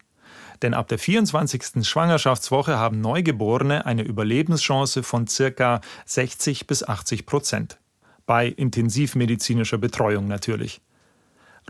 Denn 0.60 0.74
ab 0.74 0.88
der 0.88 0.98
24. 0.98 1.88
Schwangerschaftswoche 1.88 2.78
haben 2.78 3.00
Neugeborene 3.00 3.86
eine 3.86 4.02
Überlebenschance 4.02 5.02
von 5.02 5.26
circa 5.26 5.80
60 6.04 6.66
bis 6.66 6.86
80 6.86 7.24
Prozent 7.24 7.78
bei 8.26 8.46
intensivmedizinischer 8.46 9.78
Betreuung 9.78 10.28
natürlich. 10.28 10.80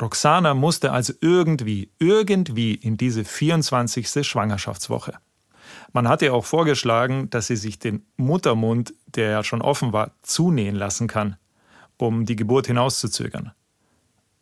Roxana 0.01 0.55
musste 0.55 0.93
also 0.93 1.13
irgendwie, 1.21 1.91
irgendwie 1.99 2.75
in 2.75 2.97
diese 2.97 3.25
24. 3.25 4.27
Schwangerschaftswoche. 4.27 5.15
Man 5.93 6.09
hatte 6.09 6.33
auch 6.33 6.45
vorgeschlagen, 6.45 7.29
dass 7.31 7.47
sie 7.47 7.57
sich 7.57 7.79
den 7.79 8.07
Muttermund, 8.17 8.95
der 9.07 9.31
ja 9.31 9.45
schon 9.45 9.63
offen 9.63 9.93
war, 9.93 10.13
zunähen 10.23 10.77
lassen 10.77 11.09
kann, 11.09 11.37
um 11.99 12.25
die 12.25 12.37
Geburt 12.37 12.67
hinauszuzögern. 12.67 13.53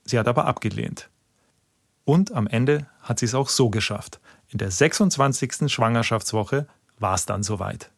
Sie 0.05 0.19
hat 0.19 0.29
aber 0.29 0.47
abgelehnt. 0.47 1.11
Und 2.05 2.33
am 2.33 2.47
Ende 2.47 2.87
hat 3.03 3.19
sie 3.19 3.27
es 3.27 3.35
auch 3.35 3.49
so 3.49 3.71
geschafft. 3.71 4.21
In 4.49 4.59
der 4.59 4.71
26. 4.71 5.71
Schwangerschaftswoche 5.73 6.67
war 6.99 7.15
es 7.15 7.27
dann 7.27 7.43
soweit. 7.43 7.91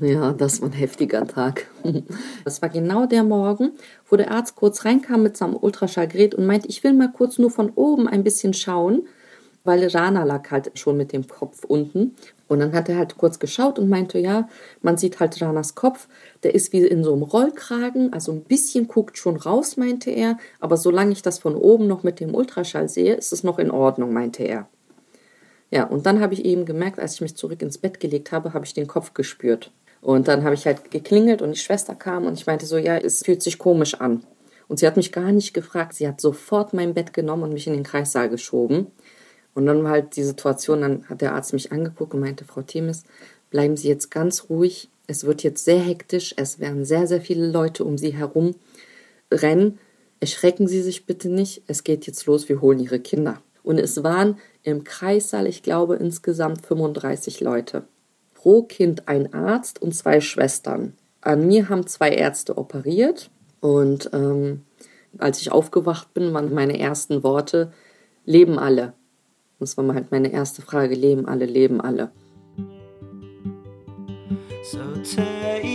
Ja, 0.00 0.32
das 0.32 0.62
war 0.62 0.68
ein 0.68 0.72
heftiger 0.72 1.26
Tag. 1.26 1.66
Das 2.44 2.62
war 2.62 2.68
genau 2.70 3.06
der 3.06 3.22
Morgen, 3.22 3.72
wo 4.08 4.16
der 4.16 4.30
Arzt 4.30 4.56
kurz 4.56 4.84
reinkam 4.84 5.22
mit 5.22 5.36
seinem 5.36 5.56
Ultraschallgerät 5.56 6.34
und 6.34 6.46
meinte, 6.46 6.68
ich 6.68 6.82
will 6.82 6.92
mal 6.92 7.12
kurz 7.12 7.38
nur 7.38 7.50
von 7.50 7.70
oben 7.74 8.08
ein 8.08 8.24
bisschen 8.24 8.54
schauen, 8.54 9.06
weil 9.64 9.86
Rana 9.86 10.24
lag 10.24 10.50
halt 10.50 10.72
schon 10.78 10.96
mit 10.96 11.12
dem 11.12 11.26
Kopf 11.26 11.64
unten. 11.64 12.16
Und 12.48 12.60
dann 12.60 12.72
hat 12.72 12.88
er 12.88 12.96
halt 12.96 13.16
kurz 13.16 13.38
geschaut 13.38 13.78
und 13.78 13.88
meinte, 13.88 14.18
ja, 14.18 14.48
man 14.80 14.96
sieht 14.96 15.20
halt 15.20 15.40
Ranas 15.40 15.74
Kopf, 15.74 16.08
der 16.42 16.54
ist 16.54 16.72
wie 16.72 16.86
in 16.86 17.04
so 17.04 17.12
einem 17.12 17.22
Rollkragen, 17.22 18.12
also 18.12 18.32
ein 18.32 18.44
bisschen 18.44 18.88
guckt 18.88 19.18
schon 19.18 19.36
raus, 19.36 19.76
meinte 19.76 20.10
er, 20.10 20.38
aber 20.58 20.76
solange 20.78 21.12
ich 21.12 21.22
das 21.22 21.38
von 21.38 21.54
oben 21.54 21.86
noch 21.86 22.02
mit 22.02 22.18
dem 22.18 22.34
Ultraschall 22.34 22.88
sehe, 22.88 23.14
ist 23.14 23.32
es 23.32 23.44
noch 23.44 23.58
in 23.58 23.70
Ordnung, 23.70 24.12
meinte 24.12 24.42
er. 24.42 24.68
Ja, 25.70 25.84
und 25.84 26.04
dann 26.04 26.20
habe 26.20 26.34
ich 26.34 26.44
eben 26.44 26.66
gemerkt, 26.66 26.98
als 26.98 27.14
ich 27.14 27.20
mich 27.22 27.36
zurück 27.36 27.62
ins 27.62 27.78
Bett 27.78 28.00
gelegt 28.00 28.32
habe, 28.32 28.52
habe 28.52 28.66
ich 28.66 28.74
den 28.74 28.86
Kopf 28.86 29.14
gespürt. 29.14 29.70
Und 30.02 30.26
dann 30.26 30.42
habe 30.42 30.56
ich 30.56 30.66
halt 30.66 30.90
geklingelt 30.90 31.42
und 31.42 31.52
die 31.52 31.60
Schwester 31.60 31.94
kam 31.94 32.26
und 32.26 32.34
ich 32.34 32.46
meinte 32.46 32.66
so, 32.66 32.76
ja, 32.76 32.98
es 32.98 33.22
fühlt 33.22 33.40
sich 33.40 33.56
komisch 33.56 33.94
an. 33.94 34.24
Und 34.66 34.80
sie 34.80 34.86
hat 34.86 34.96
mich 34.96 35.12
gar 35.12 35.30
nicht 35.30 35.54
gefragt. 35.54 35.94
Sie 35.94 36.08
hat 36.08 36.20
sofort 36.20 36.74
mein 36.74 36.92
Bett 36.92 37.12
genommen 37.12 37.44
und 37.44 37.52
mich 37.52 37.68
in 37.68 37.72
den 37.72 37.84
Kreissaal 37.84 38.28
geschoben. 38.28 38.88
Und 39.54 39.66
dann 39.66 39.84
war 39.84 39.92
halt 39.92 40.16
die 40.16 40.24
Situation, 40.24 40.80
dann 40.80 41.08
hat 41.08 41.20
der 41.20 41.34
Arzt 41.34 41.52
mich 41.52 41.70
angeguckt 41.70 42.14
und 42.14 42.20
meinte, 42.20 42.44
Frau 42.44 42.62
Themis, 42.62 43.04
bleiben 43.50 43.76
Sie 43.76 43.88
jetzt 43.88 44.10
ganz 44.10 44.48
ruhig. 44.48 44.88
Es 45.06 45.24
wird 45.24 45.44
jetzt 45.44 45.64
sehr 45.64 45.78
hektisch. 45.78 46.34
Es 46.36 46.58
werden 46.58 46.84
sehr, 46.84 47.06
sehr 47.06 47.20
viele 47.20 47.46
Leute 47.46 47.84
um 47.84 47.96
Sie 47.96 48.12
herum 48.12 48.56
rennen. 49.30 49.78
Erschrecken 50.18 50.66
Sie 50.66 50.82
sich 50.82 51.06
bitte 51.06 51.28
nicht. 51.28 51.62
Es 51.68 51.84
geht 51.84 52.06
jetzt 52.08 52.26
los. 52.26 52.48
Wir 52.48 52.60
holen 52.60 52.80
Ihre 52.80 52.98
Kinder. 52.98 53.40
Und 53.62 53.78
es 53.78 54.02
waren 54.02 54.38
im 54.64 54.82
Kreissaal, 54.82 55.46
ich 55.46 55.62
glaube, 55.62 55.94
insgesamt 55.96 56.66
35 56.66 57.40
Leute 57.40 57.84
pro 58.42 58.62
Kind 58.64 59.06
ein 59.06 59.32
Arzt 59.32 59.80
und 59.80 59.94
zwei 59.94 60.20
Schwestern. 60.20 60.94
An 61.20 61.46
mir 61.46 61.68
haben 61.68 61.86
zwei 61.86 62.10
Ärzte 62.10 62.58
operiert 62.58 63.30
und 63.60 64.10
ähm, 64.12 64.64
als 65.18 65.40
ich 65.40 65.52
aufgewacht 65.52 66.12
bin, 66.12 66.34
waren 66.34 66.52
meine 66.52 66.76
ersten 66.80 67.22
Worte, 67.22 67.72
leben 68.24 68.58
alle. 68.58 68.94
Das 69.60 69.76
war 69.76 69.94
halt 69.94 70.10
meine 70.10 70.32
erste 70.32 70.60
Frage, 70.60 70.96
leben 70.96 71.28
alle, 71.28 71.46
leben 71.46 71.80
alle. 71.80 72.10
So 74.64 74.78
take 75.04 75.71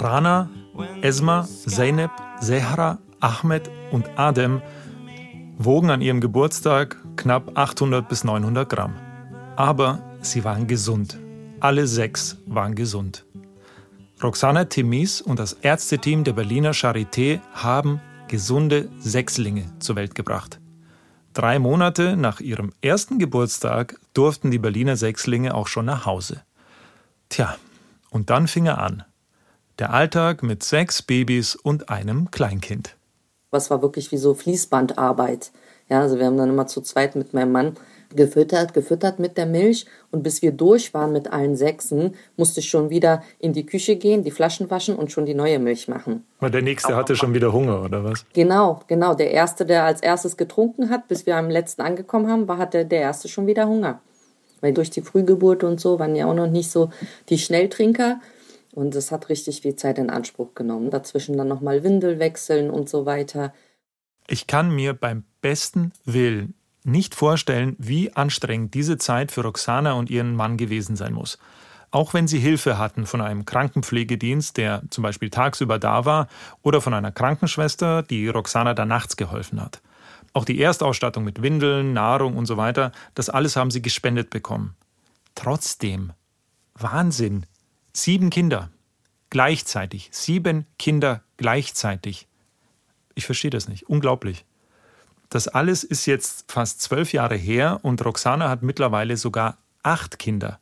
Rana 0.00 0.48
Esma, 1.02 1.46
Zeynep, 1.46 2.10
Sehra, 2.40 2.98
Ahmed 3.20 3.70
und 3.90 4.18
Adem 4.18 4.62
wogen 5.58 5.90
an 5.90 6.00
ihrem 6.00 6.22
Geburtstag 6.22 6.96
knapp 7.16 7.56
800 7.58 8.08
bis 8.08 8.24
900 8.24 8.66
Gramm. 8.66 8.94
Aber 9.56 10.00
sie 10.22 10.42
waren 10.42 10.66
gesund. 10.66 11.18
Alle 11.60 11.86
sechs 11.86 12.38
waren 12.46 12.74
gesund. 12.74 13.26
Roxana 14.22 14.64
Temis 14.64 15.20
und 15.20 15.38
das 15.38 15.52
Ärzteteam 15.52 16.24
der 16.24 16.32
Berliner 16.32 16.72
Charité 16.72 17.40
haben 17.52 18.00
gesunde 18.28 18.88
Sechslinge 18.98 19.64
zur 19.80 19.96
Welt 19.96 20.14
gebracht. 20.14 20.60
Drei 21.34 21.58
Monate 21.58 22.16
nach 22.16 22.40
ihrem 22.40 22.72
ersten 22.80 23.18
Geburtstag 23.18 23.98
durften 24.14 24.50
die 24.50 24.58
Berliner 24.58 24.96
Sechslinge 24.96 25.54
auch 25.54 25.68
schon 25.68 25.84
nach 25.84 26.06
Hause. 26.06 26.42
Tja, 27.28 27.56
und 28.08 28.30
dann 28.30 28.48
fing 28.48 28.66
er 28.66 28.78
an. 28.78 29.04
Der 29.80 29.94
Alltag 29.94 30.42
mit 30.42 30.62
sechs 30.62 31.00
Babys 31.00 31.56
und 31.56 31.88
einem 31.88 32.30
Kleinkind. 32.30 32.96
Was 33.50 33.70
war 33.70 33.80
wirklich 33.80 34.12
wie 34.12 34.18
so 34.18 34.34
Fließbandarbeit. 34.34 35.52
Ja, 35.88 36.02
also 36.02 36.18
wir 36.18 36.26
haben 36.26 36.36
dann 36.36 36.50
immer 36.50 36.66
zu 36.66 36.82
zweit 36.82 37.16
mit 37.16 37.32
meinem 37.32 37.52
Mann 37.52 37.76
gefüttert, 38.14 38.74
gefüttert 38.74 39.18
mit 39.18 39.38
der 39.38 39.46
Milch 39.46 39.86
und 40.10 40.22
bis 40.22 40.42
wir 40.42 40.52
durch 40.52 40.92
waren 40.92 41.12
mit 41.12 41.32
allen 41.32 41.56
Sechsen, 41.56 42.14
musste 42.36 42.60
ich 42.60 42.68
schon 42.68 42.90
wieder 42.90 43.22
in 43.38 43.54
die 43.54 43.64
Küche 43.64 43.96
gehen, 43.96 44.22
die 44.22 44.30
Flaschen 44.30 44.70
waschen 44.70 44.96
und 44.96 45.12
schon 45.12 45.24
die 45.24 45.32
neue 45.32 45.58
Milch 45.58 45.88
machen. 45.88 46.26
Weil 46.40 46.50
der 46.50 46.60
nächste 46.60 46.94
hatte 46.94 47.16
schon 47.16 47.32
wieder 47.32 47.54
Hunger, 47.54 47.82
oder 47.82 48.04
was? 48.04 48.26
Genau, 48.34 48.80
genau. 48.86 49.14
Der 49.14 49.30
erste, 49.30 49.64
der 49.64 49.84
als 49.84 50.02
erstes 50.02 50.36
getrunken 50.36 50.90
hat, 50.90 51.08
bis 51.08 51.24
wir 51.24 51.36
am 51.36 51.48
letzten 51.48 51.80
angekommen 51.80 52.28
haben, 52.28 52.48
war, 52.48 52.58
hatte 52.58 52.84
der 52.84 53.00
erste 53.00 53.28
schon 53.28 53.46
wieder 53.46 53.66
Hunger. 53.66 54.02
Weil 54.60 54.74
durch 54.74 54.90
die 54.90 55.00
Frühgeburt 55.00 55.64
und 55.64 55.80
so 55.80 55.98
waren 55.98 56.14
ja 56.16 56.26
auch 56.26 56.34
noch 56.34 56.50
nicht 56.50 56.70
so 56.70 56.90
die 57.30 57.38
Schnelltrinker. 57.38 58.20
Und 58.72 58.94
es 58.94 59.10
hat 59.10 59.28
richtig 59.28 59.62
viel 59.62 59.76
Zeit 59.76 59.98
in 59.98 60.10
Anspruch 60.10 60.54
genommen. 60.54 60.90
Dazwischen 60.90 61.36
dann 61.36 61.48
nochmal 61.48 61.82
Windel 61.82 62.18
wechseln 62.18 62.70
und 62.70 62.88
so 62.88 63.06
weiter. 63.06 63.52
Ich 64.28 64.46
kann 64.46 64.70
mir 64.74 64.94
beim 64.94 65.24
besten 65.40 65.92
Willen 66.04 66.54
nicht 66.84 67.14
vorstellen, 67.14 67.76
wie 67.78 68.14
anstrengend 68.14 68.74
diese 68.74 68.96
Zeit 68.96 69.32
für 69.32 69.42
Roxana 69.42 69.94
und 69.94 70.10
ihren 70.10 70.34
Mann 70.34 70.56
gewesen 70.56 70.96
sein 70.96 71.12
muss. 71.12 71.38
Auch 71.90 72.14
wenn 72.14 72.28
sie 72.28 72.38
Hilfe 72.38 72.78
hatten 72.78 73.04
von 73.04 73.20
einem 73.20 73.44
Krankenpflegedienst, 73.44 74.56
der 74.56 74.82
zum 74.90 75.02
Beispiel 75.02 75.28
tagsüber 75.28 75.78
da 75.78 76.04
war, 76.04 76.28
oder 76.62 76.80
von 76.80 76.94
einer 76.94 77.10
Krankenschwester, 77.10 78.04
die 78.04 78.28
Roxana 78.28 78.74
da 78.74 78.84
nachts 78.84 79.16
geholfen 79.16 79.60
hat. 79.60 79.82
Auch 80.32 80.44
die 80.44 80.60
Erstausstattung 80.60 81.24
mit 81.24 81.42
Windeln, 81.42 81.92
Nahrung 81.92 82.36
und 82.36 82.46
so 82.46 82.56
weiter, 82.56 82.92
das 83.14 83.28
alles 83.28 83.56
haben 83.56 83.72
sie 83.72 83.82
gespendet 83.82 84.30
bekommen. 84.30 84.76
Trotzdem, 85.34 86.12
Wahnsinn, 86.74 87.46
Sieben 87.92 88.30
Kinder. 88.30 88.70
Gleichzeitig. 89.30 90.08
Sieben 90.12 90.66
Kinder 90.78 91.22
gleichzeitig. 91.36 92.28
Ich 93.14 93.26
verstehe 93.26 93.50
das 93.50 93.68
nicht. 93.68 93.88
Unglaublich. 93.88 94.44
Das 95.28 95.46
alles 95.48 95.84
ist 95.84 96.06
jetzt 96.06 96.50
fast 96.50 96.80
zwölf 96.82 97.12
Jahre 97.12 97.36
her 97.36 97.80
und 97.82 98.04
Roxana 98.04 98.48
hat 98.48 98.62
mittlerweile 98.62 99.16
sogar 99.16 99.58
acht 99.82 100.18
Kinder. 100.18 100.58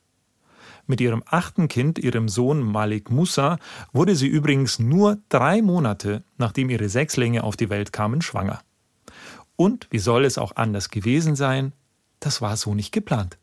Mit 0.86 1.00
ihrem 1.00 1.22
achten 1.26 1.68
Kind, 1.68 1.98
ihrem 1.98 2.28
Sohn 2.28 2.62
Malik 2.62 3.10
Musa, 3.10 3.58
wurde 3.92 4.14
sie 4.14 4.26
übrigens 4.26 4.78
nur 4.78 5.18
drei 5.28 5.62
Monate, 5.62 6.22
nachdem 6.36 6.70
ihre 6.70 6.88
Sechslinge 6.88 7.44
auf 7.44 7.56
die 7.56 7.70
Welt 7.70 7.92
kamen, 7.92 8.22
schwanger. 8.22 8.60
Und 9.56 9.86
wie 9.90 9.98
soll 9.98 10.24
es 10.24 10.38
auch 10.38 10.56
anders 10.56 10.90
gewesen 10.90 11.36
sein? 11.36 11.72
Das 12.20 12.40
war 12.40 12.56
so 12.56 12.74
nicht 12.74 12.92
geplant. 12.92 13.37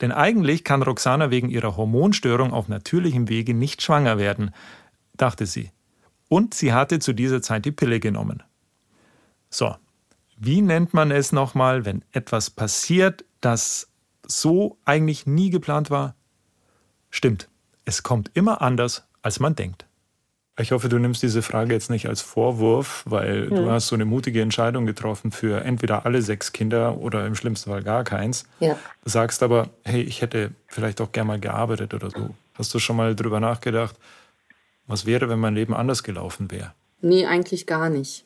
Denn 0.00 0.12
eigentlich 0.12 0.64
kann 0.64 0.82
Roxana 0.82 1.30
wegen 1.30 1.50
ihrer 1.50 1.76
Hormonstörung 1.76 2.52
auf 2.52 2.68
natürlichem 2.68 3.28
Wege 3.28 3.54
nicht 3.54 3.82
schwanger 3.82 4.18
werden, 4.18 4.54
dachte 5.16 5.46
sie. 5.46 5.70
Und 6.28 6.54
sie 6.54 6.72
hatte 6.72 6.98
zu 6.98 7.12
dieser 7.12 7.42
Zeit 7.42 7.64
die 7.64 7.72
Pille 7.72 8.00
genommen. 8.00 8.42
So, 9.50 9.74
wie 10.36 10.62
nennt 10.62 10.94
man 10.94 11.10
es 11.10 11.32
nochmal, 11.32 11.84
wenn 11.84 12.04
etwas 12.12 12.50
passiert, 12.50 13.24
das 13.40 13.88
so 14.26 14.78
eigentlich 14.84 15.26
nie 15.26 15.50
geplant 15.50 15.90
war? 15.90 16.14
Stimmt, 17.10 17.48
es 17.84 18.02
kommt 18.02 18.30
immer 18.34 18.62
anders, 18.62 19.04
als 19.22 19.40
man 19.40 19.56
denkt. 19.56 19.86
Ich 20.60 20.72
hoffe, 20.72 20.88
du 20.88 20.98
nimmst 20.98 21.22
diese 21.22 21.42
Frage 21.42 21.72
jetzt 21.72 21.90
nicht 21.90 22.08
als 22.08 22.20
Vorwurf, 22.20 23.02
weil 23.06 23.48
ja. 23.50 23.56
du 23.56 23.70
hast 23.70 23.88
so 23.88 23.94
eine 23.94 24.04
mutige 24.04 24.42
Entscheidung 24.42 24.86
getroffen 24.86 25.32
für 25.32 25.64
entweder 25.64 26.04
alle 26.04 26.22
sechs 26.22 26.52
Kinder 26.52 26.98
oder 26.98 27.26
im 27.26 27.34
schlimmsten 27.34 27.70
Fall 27.70 27.82
gar 27.82 28.04
keins. 28.04 28.44
Ja. 28.60 28.78
Du 29.04 29.10
sagst 29.10 29.42
aber, 29.42 29.70
hey, 29.84 30.02
ich 30.02 30.22
hätte 30.22 30.50
vielleicht 30.66 31.00
auch 31.00 31.12
gern 31.12 31.26
mal 31.26 31.40
gearbeitet 31.40 31.94
oder 31.94 32.10
so. 32.10 32.30
Hast 32.54 32.74
du 32.74 32.78
schon 32.78 32.96
mal 32.96 33.14
drüber 33.14 33.40
nachgedacht, 33.40 33.96
was 34.86 35.06
wäre, 35.06 35.28
wenn 35.28 35.38
mein 35.38 35.54
Leben 35.54 35.72
anders 35.72 36.02
gelaufen 36.02 36.50
wäre? 36.50 36.72
Nee, 37.00 37.26
eigentlich 37.26 37.66
gar 37.66 37.88
nicht. 37.88 38.24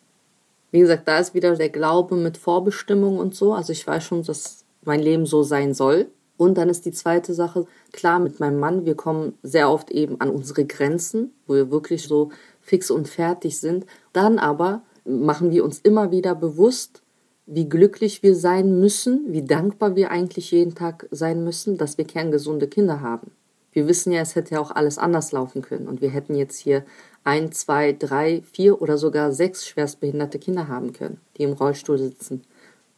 Wie 0.71 0.81
gesagt, 0.81 1.07
da 1.07 1.19
ist 1.19 1.35
wieder 1.35 1.55
der 1.55 1.69
Glaube 1.69 2.17
mit 2.17 2.37
Vorbestimmung 2.37 3.19
und 3.19 3.35
so. 3.35 3.55
Also 3.55 3.73
ich 3.73 3.87
weiß 3.87 4.03
schon, 4.03 4.25
dass 4.25 4.65
mein 4.83 5.01
Leben 5.01 5.27
so 5.27 5.43
sein 5.45 5.73
soll. 5.73 6.09
Und 6.37 6.59
dann 6.59 6.69
ist 6.69 6.85
die 6.85 6.93
zweite 6.93 7.33
Sache, 7.33 7.67
klar, 7.93 8.19
mit 8.19 8.41
meinem 8.41 8.59
Mann, 8.59 8.85
wir 8.85 8.97
kommen 8.97 9.35
sehr 9.43 9.71
oft 9.71 9.91
eben 9.91 10.21
an 10.21 10.31
unsere 10.31 10.65
Grenzen, 10.65 11.33
wo 11.47 11.55
wir 11.55 11.71
wirklich 11.71 12.05
so 12.05 12.31
fix 12.61 12.91
und 12.91 13.09
fertig 13.09 13.61
sind. 13.61 13.87
Dann 14.13 14.39
aber 14.39 14.83
machen 15.05 15.51
wir 15.51 15.65
uns 15.65 15.79
immer 15.79 16.11
wieder 16.11 16.35
bewusst, 16.35 17.03
wie 17.47 17.69
glücklich 17.69 18.23
wir 18.23 18.35
sein 18.35 18.81
müssen, 18.81 19.27
wie 19.29 19.43
dankbar 19.43 19.97
wir 19.97 20.11
eigentlich 20.11 20.51
jeden 20.51 20.75
Tag 20.75 21.07
sein 21.11 21.45
müssen, 21.45 21.77
dass 21.77 21.99
wir 21.99 22.07
kerngesunde 22.07 22.69
Kinder 22.69 23.01
haben. 23.01 23.31
Wir 23.73 23.87
wissen 23.87 24.13
ja, 24.13 24.21
es 24.21 24.35
hätte 24.35 24.55
ja 24.55 24.61
auch 24.61 24.71
alles 24.71 24.99
anders 24.99 25.33
laufen 25.33 25.61
können 25.61 25.89
und 25.89 26.01
wir 26.01 26.09
hätten 26.09 26.37
jetzt 26.37 26.59
hier 26.59 26.85
ein, 27.25 27.53
zwei, 27.53 27.93
drei, 27.93 28.43
vier 28.53 28.81
oder 28.81 28.97
sogar 28.97 29.33
sechs 29.33 29.67
schwerstbehinderte 29.67 30.39
Kinder 30.39 30.69
haben 30.69 30.93
können, 30.93 31.21
die 31.37 31.43
im 31.43 31.55
Rollstuhl 31.55 31.99
sitzen, 31.99 32.43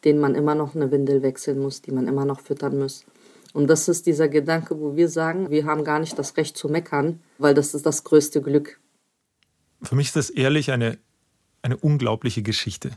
denen 0.05 0.21
man 0.21 0.35
immer 0.35 0.55
noch 0.55 0.75
eine 0.75 0.91
Windel 0.91 1.23
wechseln 1.23 1.59
muss, 1.61 1.81
die 1.81 1.93
man 1.93 2.07
immer 2.07 2.25
noch 2.25 2.41
füttern 2.41 2.79
muss. 2.79 3.05
Und 3.57 3.69
das 3.69 3.89
ist 3.89 4.05
dieser 4.05 4.29
Gedanke, 4.29 4.79
wo 4.79 4.97
wir 4.97 5.09
sagen, 5.09 5.49
wir 5.49 5.65
haben 5.65 5.83
gar 5.83 5.99
nicht 5.99 6.19
das 6.19 6.37
Recht 6.37 6.59
zu 6.59 6.69
meckern, 6.69 7.21
weil 7.39 7.55
das 7.55 7.73
ist 7.73 7.87
das 7.87 8.05
größte 8.05 8.43
Glück. 8.43 8.79
Für 9.83 9.95
mich 9.95 10.09
ist 10.09 10.17
das 10.17 10.29
ehrlich 10.29 10.73
eine, 10.73 10.99
eine 11.63 11.79
unglaubliche 11.79 12.43
Geschichte. 12.43 12.91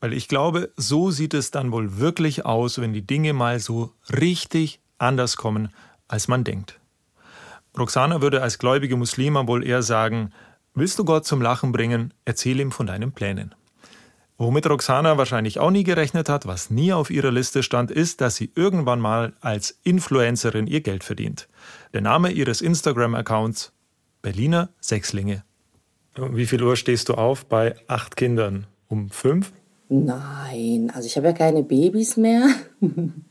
Weil 0.00 0.12
ich 0.12 0.28
glaube, 0.28 0.70
so 0.76 1.10
sieht 1.10 1.32
es 1.32 1.50
dann 1.50 1.72
wohl 1.72 1.96
wirklich 1.98 2.44
aus, 2.44 2.78
wenn 2.78 2.92
die 2.92 3.06
Dinge 3.06 3.32
mal 3.32 3.58
so 3.58 3.94
richtig 4.10 4.82
anders 4.98 5.38
kommen, 5.38 5.70
als 6.08 6.28
man 6.28 6.44
denkt. 6.44 6.78
Roxana 7.78 8.20
würde 8.20 8.42
als 8.42 8.58
gläubige 8.58 8.98
Muslima 8.98 9.46
wohl 9.46 9.66
eher 9.66 9.82
sagen, 9.82 10.34
willst 10.74 10.98
du 10.98 11.06
Gott 11.06 11.24
zum 11.24 11.40
Lachen 11.40 11.72
bringen, 11.72 12.12
erzähl 12.26 12.60
ihm 12.60 12.70
von 12.70 12.86
deinen 12.86 13.12
Plänen. 13.12 13.54
Womit 14.36 14.66
Roxana 14.66 15.16
wahrscheinlich 15.16 15.60
auch 15.60 15.70
nie 15.70 15.84
gerechnet 15.84 16.28
hat, 16.28 16.46
was 16.46 16.68
nie 16.68 16.92
auf 16.92 17.10
ihrer 17.10 17.30
Liste 17.30 17.62
stand, 17.62 17.92
ist, 17.92 18.20
dass 18.20 18.34
sie 18.34 18.50
irgendwann 18.56 19.00
mal 19.00 19.32
als 19.40 19.78
Influencerin 19.84 20.66
ihr 20.66 20.80
Geld 20.80 21.04
verdient. 21.04 21.48
Der 21.92 22.00
Name 22.00 22.30
ihres 22.30 22.60
Instagram-Accounts 22.60 23.72
Berliner 24.22 24.70
Sechslinge. 24.80 25.44
Wie 26.16 26.46
viel 26.46 26.62
Uhr 26.62 26.76
stehst 26.76 27.08
du 27.08 27.14
auf 27.14 27.46
bei 27.46 27.76
acht 27.86 28.16
Kindern? 28.16 28.66
Um 28.88 29.10
fünf? 29.10 29.52
Nein, 29.88 30.90
also 30.94 31.06
ich 31.06 31.16
habe 31.16 31.26
ja 31.26 31.32
keine 31.34 31.62
Babys 31.62 32.16
mehr. 32.16 32.48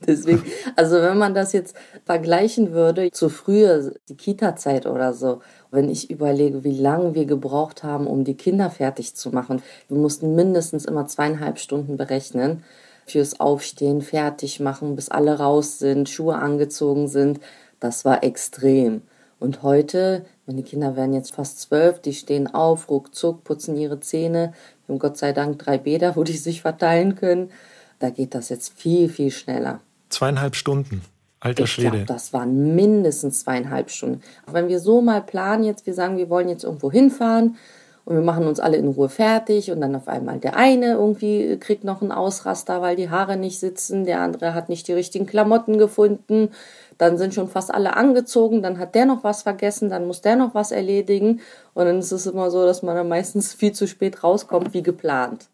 Deswegen, 0.08 0.44
also 0.76 1.02
wenn 1.02 1.18
man 1.18 1.34
das 1.34 1.52
jetzt 1.52 1.76
vergleichen 2.06 2.74
würde 2.74 3.10
zu 3.12 3.30
früher, 3.30 3.92
die 4.08 4.16
Kita-Zeit 4.16 4.86
oder 4.86 5.14
so, 5.14 5.40
wenn 5.72 5.90
ich 5.90 6.12
überlege, 6.12 6.64
wie 6.64 6.78
lange 6.80 7.16
wir 7.16 7.26
gebraucht 7.26 7.84
haben, 7.84 8.06
um 8.06 8.24
die 8.24 8.38
Kinder 8.38 8.70
fertig 8.70 9.16
zu 9.16 9.32
machen. 9.32 9.64
Wir 9.88 9.98
mussten 9.98 10.36
mindestens 10.36 10.86
immer 10.86 11.08
zweieinhalb 11.08 11.58
Stunden 11.58 11.98
berechnen 11.98 12.64
fürs 13.08 13.40
Aufstehen, 13.40 14.02
fertig 14.02 14.60
machen, 14.60 14.96
bis 14.96 15.10
alle 15.10 15.40
raus 15.40 15.80
sind, 15.80 16.08
Schuhe 16.08 16.36
angezogen 16.36 17.08
sind. 17.08 17.40
Das 17.80 18.06
war 18.06 18.24
extrem. 18.24 19.02
Und 19.40 19.62
heute, 19.62 20.24
meine 20.46 20.64
Kinder 20.64 20.96
werden 20.96 21.14
jetzt 21.14 21.36
fast 21.36 21.60
zwölf, 21.60 22.00
die 22.00 22.14
stehen 22.14 22.48
auf, 22.54 22.90
ruckzuck, 22.90 23.44
putzen 23.44 23.76
ihre 23.76 24.00
Zähne. 24.00 24.54
Wir 24.86 24.94
haben 24.94 25.00
Gott 25.00 25.18
sei 25.18 25.32
Dank 25.32 25.60
drei 25.60 25.78
Bäder, 25.78 26.16
wo 26.16 26.24
die 26.24 26.38
sich 26.38 26.62
verteilen 26.62 27.16
können. 27.16 27.52
Da 28.00 28.10
geht 28.10 28.36
das 28.36 28.50
jetzt 28.50 28.78
viel, 28.78 29.10
viel 29.10 29.32
schneller. 29.32 29.80
Zweieinhalb 30.10 30.56
Stunden. 30.56 31.02
Alter 31.40 31.64
ich 31.64 31.72
Schwede. 31.72 31.98
Glaub, 31.98 32.08
das 32.08 32.34
waren 32.34 32.76
mindestens 32.76 33.42
zweieinhalb 33.42 33.90
Stunden. 33.90 34.22
Auch 34.46 34.54
wenn 34.54 34.68
wir 34.68 34.80
so 34.80 35.02
mal 35.02 35.22
planen 35.22 35.64
jetzt, 35.64 35.86
wir 35.86 35.94
sagen, 35.94 36.18
wir 36.18 36.30
wollen 36.30 36.50
jetzt 36.50 36.64
irgendwo 36.64 36.92
hinfahren 36.92 37.58
und 38.06 38.16
wir 38.16 38.24
machen 38.24 38.48
uns 38.48 38.60
alle 38.60 38.78
in 38.78 38.88
Ruhe 38.88 39.10
fertig 39.10 39.72
und 39.72 39.80
dann 39.80 39.96
auf 39.96 40.08
einmal 40.08 40.40
der 40.40 40.58
eine 40.58 40.94
irgendwie 40.94 41.58
kriegt 41.58 41.84
noch 41.84 42.02
einen 42.02 42.12
Ausraster, 42.12 42.82
weil 42.82 42.96
die 42.96 43.10
Haare 43.10 43.38
nicht 43.38 43.60
sitzen, 43.60 44.06
der 44.06 44.22
andere 44.22 44.54
hat 44.54 44.70
nicht 44.70 44.88
die 44.88 44.94
richtigen 44.94 45.26
Klamotten 45.26 45.78
gefunden, 45.78 46.50
dann 46.98 47.18
sind 47.18 47.34
schon 47.34 47.48
fast 47.48 47.74
alle 47.74 47.96
angezogen, 47.96 48.62
dann 48.62 48.78
hat 48.78 48.96
der 48.96 49.06
noch 49.06 49.24
was 49.24 49.44
vergessen, 49.44 49.90
dann 49.90 50.06
muss 50.06 50.22
der 50.22 50.36
noch 50.36 50.54
was 50.54 50.72
erledigen 50.72 51.40
und 51.74 51.86
dann 51.86 52.00
ist 52.00 52.12
es 52.12 52.26
immer 52.26 52.52
so, 52.52 52.66
dass 52.66 52.84
man 52.84 52.96
dann 52.96 53.08
meistens 53.08 53.54
viel 53.54 53.72
zu 53.72 53.88
spät 53.88 54.24
rauskommt 54.24 54.74
wie 54.74 54.84
geplant. 54.84 55.50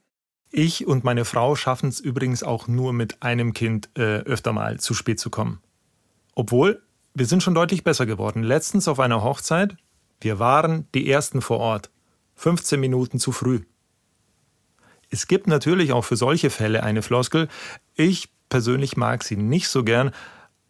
Ich 0.51 0.87
und 0.87 1.03
meine 1.03 1.25
Frau 1.25 1.55
schaffen 1.55 1.89
es 1.89 1.99
übrigens 1.99 2.41
auch 2.41 2.67
nur 2.67 2.91
mit 2.91 3.21
einem 3.21 3.53
Kind 3.53 3.89
äh, 3.95 4.21
öfter 4.21 4.51
mal 4.51 4.79
zu 4.79 4.95
spät 4.95 5.19
zu 5.19 5.29
kommen. 5.29 5.61
Obwohl, 6.33 6.81
wir 7.13 7.27
sind 7.27 7.43
schon 7.43 7.53
deutlich 7.53 7.83
besser 7.83 8.07
geworden. 8.07 8.41
Letztens 8.41 8.87
auf 8.87 8.99
einer 8.99 9.23
Hochzeit, 9.23 9.75
wir 10.21 10.39
waren 10.39 10.87
die 10.95 11.09
Ersten 11.09 11.41
vor 11.41 11.59
Ort. 11.59 11.91
15 12.39 12.79
Minuten 12.79 13.19
zu 13.19 13.33
früh. 13.33 13.63
Es 15.09 15.27
gibt 15.27 15.47
natürlich 15.47 15.91
auch 15.91 16.05
für 16.05 16.15
solche 16.15 16.49
Fälle 16.49 16.83
eine 16.83 17.01
Floskel. 17.01 17.49
Ich 17.95 18.29
persönlich 18.47 18.95
mag 18.95 19.25
sie 19.25 19.35
nicht 19.35 19.67
so 19.67 19.83
gern, 19.83 20.11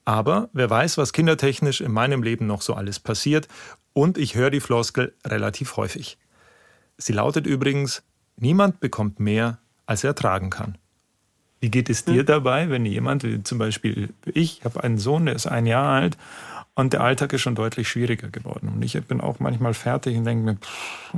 aber 0.04 0.50
wer 0.52 0.68
weiß, 0.68 0.98
was 0.98 1.14
kindertechnisch 1.14 1.82
in 1.82 1.92
meinem 1.92 2.24
Leben 2.24 2.48
noch 2.48 2.64
so 2.64 2.74
alles 2.74 3.00
passiert. 3.00 3.48
Und 3.94 4.18
ich 4.18 4.34
höre 4.34 4.50
die 4.50 4.62
Floskel 4.62 5.14
relativ 5.24 5.78
häufig. 5.78 6.18
Sie 6.98 7.14
lautet 7.14 7.46
übrigens, 7.46 8.02
niemand 8.36 8.80
bekommt 8.80 9.20
mehr, 9.20 9.60
als 9.86 10.04
er 10.04 10.16
tragen 10.16 10.50
kann. 10.50 10.76
Wie 11.62 11.70
geht 11.70 11.90
es 11.90 12.04
dir 12.04 12.22
hm. 12.22 12.26
dabei, 12.26 12.70
wenn 12.72 12.86
jemand, 12.86 13.24
wie 13.24 13.44
zum 13.44 13.60
Beispiel 13.60 14.12
ich, 14.26 14.66
habe 14.66 14.84
einen 14.84 14.98
Sohn, 14.98 15.28
der 15.28 15.36
ist 15.36 15.46
ein 15.46 15.68
Jahr 15.68 16.02
alt 16.02 16.18
und 16.76 16.94
der 16.94 17.02
Alltag 17.02 17.34
ist 17.34 17.42
schon 17.42 17.56
deutlich 17.56 17.88
schwieriger 17.88 18.30
geworden. 18.30 18.72
Und 18.74 18.84
ich 18.84 19.02
bin 19.06 19.22
auch 19.22 19.40
manchmal 19.40 19.74
fertig 19.74 20.18
und 20.18 20.26
denke 20.26 20.44
mir, 20.44 20.58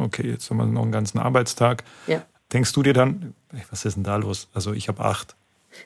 okay, 0.03 0.27
jetzt 0.27 0.49
haben 0.49 0.57
wir 0.57 0.65
noch 0.65 0.81
einen 0.81 0.91
ganzen 0.91 1.19
Arbeitstag. 1.19 1.83
Ja. 2.07 2.23
Denkst 2.51 2.73
du 2.73 2.83
dir 2.83 2.93
dann, 2.93 3.33
was 3.69 3.85
ist 3.85 3.95
denn 3.95 4.03
da 4.03 4.15
los? 4.17 4.49
Also 4.53 4.73
ich 4.73 4.87
habe 4.87 5.03
acht. 5.03 5.35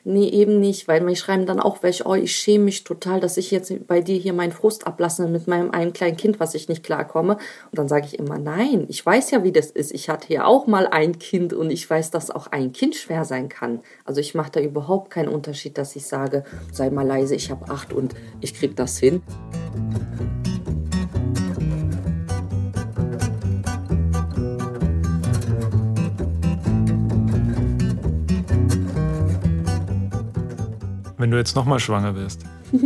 Nee, 0.04 0.28
eben 0.28 0.60
nicht, 0.60 0.88
weil 0.88 1.00
mir 1.00 1.16
schreiben 1.16 1.46
dann 1.46 1.60
auch 1.60 1.82
welche, 1.82 2.06
oh, 2.06 2.14
ich 2.14 2.34
schäme 2.36 2.64
mich 2.64 2.84
total, 2.84 3.20
dass 3.20 3.36
ich 3.36 3.50
jetzt 3.50 3.86
bei 3.86 4.00
dir 4.00 4.16
hier 4.16 4.32
meinen 4.32 4.52
Frust 4.52 4.86
ablasse 4.86 5.26
mit 5.28 5.46
meinem 5.46 5.70
einen 5.70 5.92
kleinen 5.92 6.16
Kind, 6.16 6.40
was 6.40 6.54
ich 6.54 6.68
nicht 6.68 6.82
klarkomme. 6.82 7.34
Und 7.34 7.78
dann 7.78 7.88
sage 7.88 8.06
ich 8.06 8.18
immer, 8.18 8.38
nein, 8.38 8.86
ich 8.88 9.04
weiß 9.04 9.30
ja, 9.30 9.44
wie 9.44 9.52
das 9.52 9.70
ist. 9.70 9.92
Ich 9.92 10.08
hatte 10.08 10.32
ja 10.32 10.44
auch 10.44 10.66
mal 10.66 10.86
ein 10.86 11.18
Kind 11.18 11.52
und 11.52 11.70
ich 11.70 11.88
weiß, 11.88 12.10
dass 12.10 12.30
auch 12.30 12.48
ein 12.48 12.72
Kind 12.72 12.96
schwer 12.96 13.24
sein 13.24 13.48
kann. 13.48 13.80
Also 14.04 14.20
ich 14.20 14.34
mache 14.34 14.52
da 14.52 14.60
überhaupt 14.60 15.10
keinen 15.10 15.28
Unterschied, 15.28 15.78
dass 15.78 15.96
ich 15.96 16.06
sage, 16.06 16.44
sei 16.72 16.90
mal 16.90 17.06
leise, 17.06 17.34
ich 17.34 17.50
habe 17.50 17.70
acht 17.70 17.92
und 17.92 18.14
ich 18.40 18.54
krieg 18.54 18.76
das 18.76 18.98
hin. 18.98 19.22
Wenn 31.26 31.32
du 31.32 31.38
jetzt 31.38 31.56
nochmal 31.56 31.80
schwanger 31.80 32.14
wirst? 32.14 32.44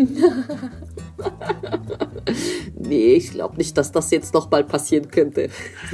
nee, 2.75 3.13
ich 3.13 3.33
glaube 3.33 3.59
nicht, 3.59 3.77
dass 3.77 3.93
das 3.93 4.11
jetzt 4.11 4.33
noch 4.33 4.51
mal 4.51 4.65
passieren 4.65 5.11
könnte. 5.11 5.51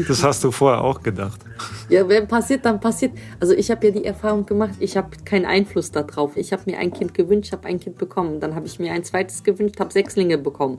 Das 0.07 0.23
hast 0.23 0.45
du 0.45 0.53
vorher 0.53 0.81
auch 0.83 1.03
gedacht. 1.03 1.41
Ja, 1.89 2.09
wenn 2.09 2.27
passiert, 2.27 2.65
dann 2.65 2.81
passiert. 2.81 3.13
Also 3.39 3.55
ich 3.55 3.71
habe 3.71 3.87
ja 3.87 3.93
die 3.93 4.05
Erfahrung 4.05 4.45
gemacht, 4.45 4.75
ich 4.81 4.97
habe 4.97 5.11
keinen 5.25 5.47
Einfluss 5.47 5.93
darauf. 5.93 6.37
Ich 6.37 6.53
habe 6.53 6.63
mir 6.67 6.79
ein 6.79 6.93
Kind 6.93 7.15
gewünscht, 7.15 7.53
habe 7.53 7.69
ein 7.69 7.79
Kind 7.79 7.99
bekommen. 7.99 8.41
Dann 8.41 8.55
habe 8.55 8.67
ich 8.67 8.79
mir 8.79 8.93
ein 8.93 9.05
zweites 9.05 9.45
gewünscht, 9.45 9.79
habe 9.79 9.93
Sechslinge 9.93 10.39
bekommen. 10.39 10.79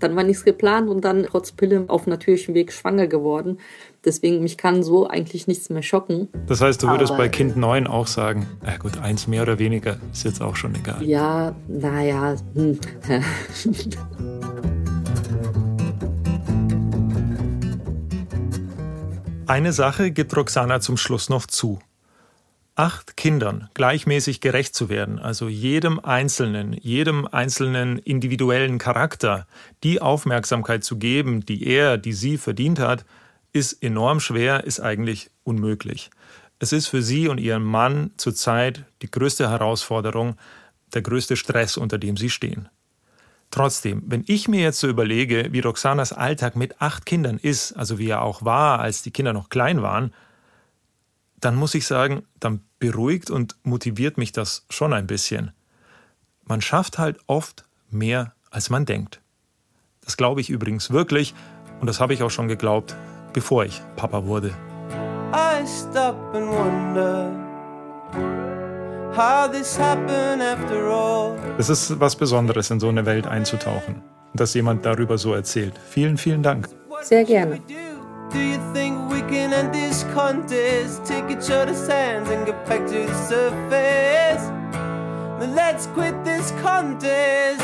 Dann 0.00 0.16
war 0.16 0.22
nichts 0.22 0.44
geplant 0.44 0.88
und 0.88 1.04
dann 1.04 1.24
trotz 1.24 1.52
Pille 1.52 1.84
auf 1.88 2.06
natürlichem 2.06 2.54
Weg 2.54 2.72
schwanger 2.72 3.06
geworden. 3.06 3.58
Deswegen, 4.04 4.40
mich 4.42 4.56
kann 4.56 4.82
so 4.82 5.08
eigentlich 5.08 5.48
nichts 5.48 5.68
mehr 5.68 5.82
schocken. 5.82 6.28
Das 6.46 6.60
heißt, 6.60 6.82
du 6.82 6.88
würdest 6.88 7.12
Aber, 7.12 7.24
bei 7.24 7.28
Kind 7.28 7.56
9 7.56 7.86
auch 7.86 8.06
sagen, 8.06 8.46
na 8.62 8.76
gut, 8.76 8.98
eins 8.98 9.26
mehr 9.26 9.42
oder 9.42 9.58
weniger 9.58 9.98
ist 10.12 10.24
jetzt 10.24 10.40
auch 10.40 10.54
schon 10.54 10.74
egal. 10.76 11.02
Ja, 11.02 11.54
naja. 11.66 12.36
Hm. 12.54 12.78
Eine 19.48 19.72
Sache 19.72 20.10
gibt 20.10 20.36
Roxana 20.36 20.80
zum 20.80 20.96
Schluss 20.96 21.28
noch 21.28 21.46
zu. 21.46 21.78
Acht 22.74 23.16
Kindern 23.16 23.70
gleichmäßig 23.74 24.40
gerecht 24.40 24.74
zu 24.74 24.88
werden, 24.88 25.20
also 25.20 25.48
jedem 25.48 26.00
Einzelnen, 26.00 26.72
jedem 26.72 27.28
einzelnen 27.28 27.98
individuellen 27.98 28.78
Charakter 28.78 29.46
die 29.84 30.02
Aufmerksamkeit 30.02 30.82
zu 30.82 30.98
geben, 30.98 31.46
die 31.46 31.64
er, 31.64 31.96
die 31.96 32.12
sie 32.12 32.38
verdient 32.38 32.80
hat, 32.80 33.04
ist 33.52 33.84
enorm 33.84 34.18
schwer, 34.18 34.64
ist 34.64 34.80
eigentlich 34.80 35.30
unmöglich. 35.44 36.10
Es 36.58 36.72
ist 36.72 36.88
für 36.88 37.00
sie 37.00 37.28
und 37.28 37.38
ihren 37.38 37.62
Mann 37.62 38.10
zurzeit 38.16 38.84
die 39.00 39.10
größte 39.10 39.48
Herausforderung, 39.48 40.36
der 40.92 41.02
größte 41.02 41.36
Stress, 41.36 41.76
unter 41.76 41.98
dem 41.98 42.16
sie 42.16 42.30
stehen. 42.30 42.68
Trotzdem, 43.50 44.02
wenn 44.06 44.24
ich 44.26 44.48
mir 44.48 44.60
jetzt 44.60 44.80
so 44.80 44.88
überlege, 44.88 45.48
wie 45.52 45.60
Roxanas 45.60 46.12
Alltag 46.12 46.56
mit 46.56 46.80
acht 46.80 47.06
Kindern 47.06 47.38
ist, 47.38 47.72
also 47.72 47.98
wie 47.98 48.08
er 48.08 48.22
auch 48.22 48.44
war, 48.44 48.80
als 48.80 49.02
die 49.02 49.10
Kinder 49.10 49.32
noch 49.32 49.48
klein 49.48 49.82
waren, 49.82 50.12
dann 51.40 51.54
muss 51.54 51.74
ich 51.74 51.86
sagen, 51.86 52.24
dann 52.40 52.60
beruhigt 52.78 53.30
und 53.30 53.56
motiviert 53.62 54.18
mich 54.18 54.32
das 54.32 54.66
schon 54.68 54.92
ein 54.92 55.06
bisschen. 55.06 55.52
Man 56.44 56.60
schafft 56.60 56.98
halt 56.98 57.18
oft 57.26 57.64
mehr, 57.90 58.34
als 58.50 58.70
man 58.70 58.84
denkt. 58.84 59.20
Das 60.04 60.16
glaube 60.16 60.40
ich 60.40 60.50
übrigens 60.50 60.90
wirklich 60.90 61.34
und 61.80 61.86
das 61.86 62.00
habe 62.00 62.14
ich 62.14 62.22
auch 62.22 62.30
schon 62.30 62.48
geglaubt, 62.48 62.96
bevor 63.32 63.64
ich 63.64 63.80
Papa 63.96 64.24
wurde. 64.24 64.54
I 65.32 65.66
stop 65.66 66.16
and 66.34 66.48
wonder 66.48 67.45
es 71.58 71.70
ist 71.70 72.00
was 72.00 72.16
Besonderes, 72.16 72.70
in 72.70 72.80
so 72.80 72.88
eine 72.88 73.06
Welt 73.06 73.26
einzutauchen. 73.26 74.02
Dass 74.34 74.52
jemand 74.52 74.84
darüber 74.84 75.16
so 75.16 75.32
erzählt. 75.32 75.74
Vielen, 75.88 76.18
vielen 76.18 76.42
Dank. 76.42 76.68
Sehr 77.02 77.24
gerne. 77.24 77.60
Do 78.32 78.38
you 78.40 78.58
think 78.74 79.08
we 79.08 79.22
can 79.22 79.52
end 79.52 79.72
this 79.72 80.04
contest? 80.12 81.04
Take 81.06 81.30
each 81.30 81.50
other's 81.50 81.88
hands 81.88 82.28
and 82.28 82.44
get 82.44 82.66
back 82.66 82.84
to 82.86 83.06
the 83.06 83.14
surface. 83.28 84.50
Then 85.38 85.54
let's 85.54 85.86
quit 85.94 86.14
this 86.24 86.52
contest 86.62 87.62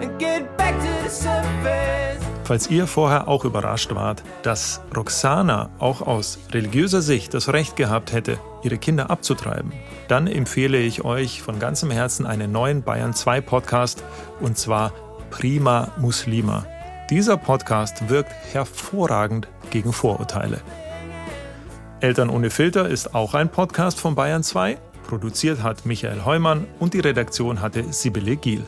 and 0.00 0.18
get 0.18 0.56
back 0.58 0.74
to 0.80 1.04
the 1.04 1.08
surface. 1.08 2.31
Falls 2.44 2.68
ihr 2.68 2.88
vorher 2.88 3.28
auch 3.28 3.44
überrascht 3.44 3.94
wart, 3.94 4.24
dass 4.42 4.80
Roxana 4.96 5.70
auch 5.78 6.02
aus 6.02 6.38
religiöser 6.50 7.00
Sicht 7.00 7.34
das 7.34 7.52
Recht 7.52 7.76
gehabt 7.76 8.12
hätte, 8.12 8.38
ihre 8.64 8.78
Kinder 8.78 9.10
abzutreiben, 9.10 9.72
dann 10.08 10.26
empfehle 10.26 10.78
ich 10.78 11.04
euch 11.04 11.40
von 11.40 11.60
ganzem 11.60 11.90
Herzen 11.90 12.26
einen 12.26 12.50
neuen 12.50 12.82
Bayern 12.82 13.14
2 13.14 13.40
Podcast 13.40 14.02
und 14.40 14.58
zwar 14.58 14.92
Prima 15.30 15.92
Muslima. 15.98 16.66
Dieser 17.10 17.36
Podcast 17.36 18.08
wirkt 18.08 18.32
hervorragend 18.52 19.46
gegen 19.70 19.92
Vorurteile. 19.92 20.60
Eltern 22.00 22.28
ohne 22.28 22.50
Filter 22.50 22.88
ist 22.88 23.14
auch 23.14 23.34
ein 23.34 23.50
Podcast 23.50 24.00
von 24.00 24.16
Bayern 24.16 24.42
2. 24.42 24.78
Produziert 25.06 25.62
hat 25.62 25.86
Michael 25.86 26.24
Heumann 26.24 26.66
und 26.80 26.94
die 26.94 27.00
Redaktion 27.00 27.60
hatte 27.60 27.84
Sibylle 27.92 28.36
Giel. 28.36 28.64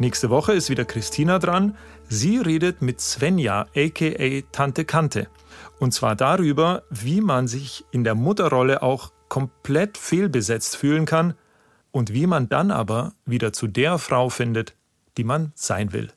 Nächste 0.00 0.30
Woche 0.30 0.54
ist 0.54 0.70
wieder 0.70 0.86
Christina 0.86 1.38
dran. 1.38 1.76
Sie 2.08 2.38
redet 2.38 2.80
mit 2.80 3.02
Svenja, 3.02 3.66
aka 3.76 4.40
Tante 4.50 4.86
Kante. 4.86 5.28
Und 5.78 5.92
zwar 5.92 6.16
darüber, 6.16 6.84
wie 6.88 7.20
man 7.20 7.46
sich 7.46 7.84
in 7.90 8.02
der 8.02 8.14
Mutterrolle 8.14 8.82
auch 8.82 9.12
komplett 9.28 9.98
fehlbesetzt 9.98 10.74
fühlen 10.74 11.04
kann 11.04 11.34
und 11.90 12.14
wie 12.14 12.26
man 12.26 12.48
dann 12.48 12.70
aber 12.70 13.12
wieder 13.26 13.52
zu 13.52 13.66
der 13.66 13.98
Frau 13.98 14.30
findet, 14.30 14.74
die 15.18 15.24
man 15.24 15.52
sein 15.54 15.92
will. 15.92 16.08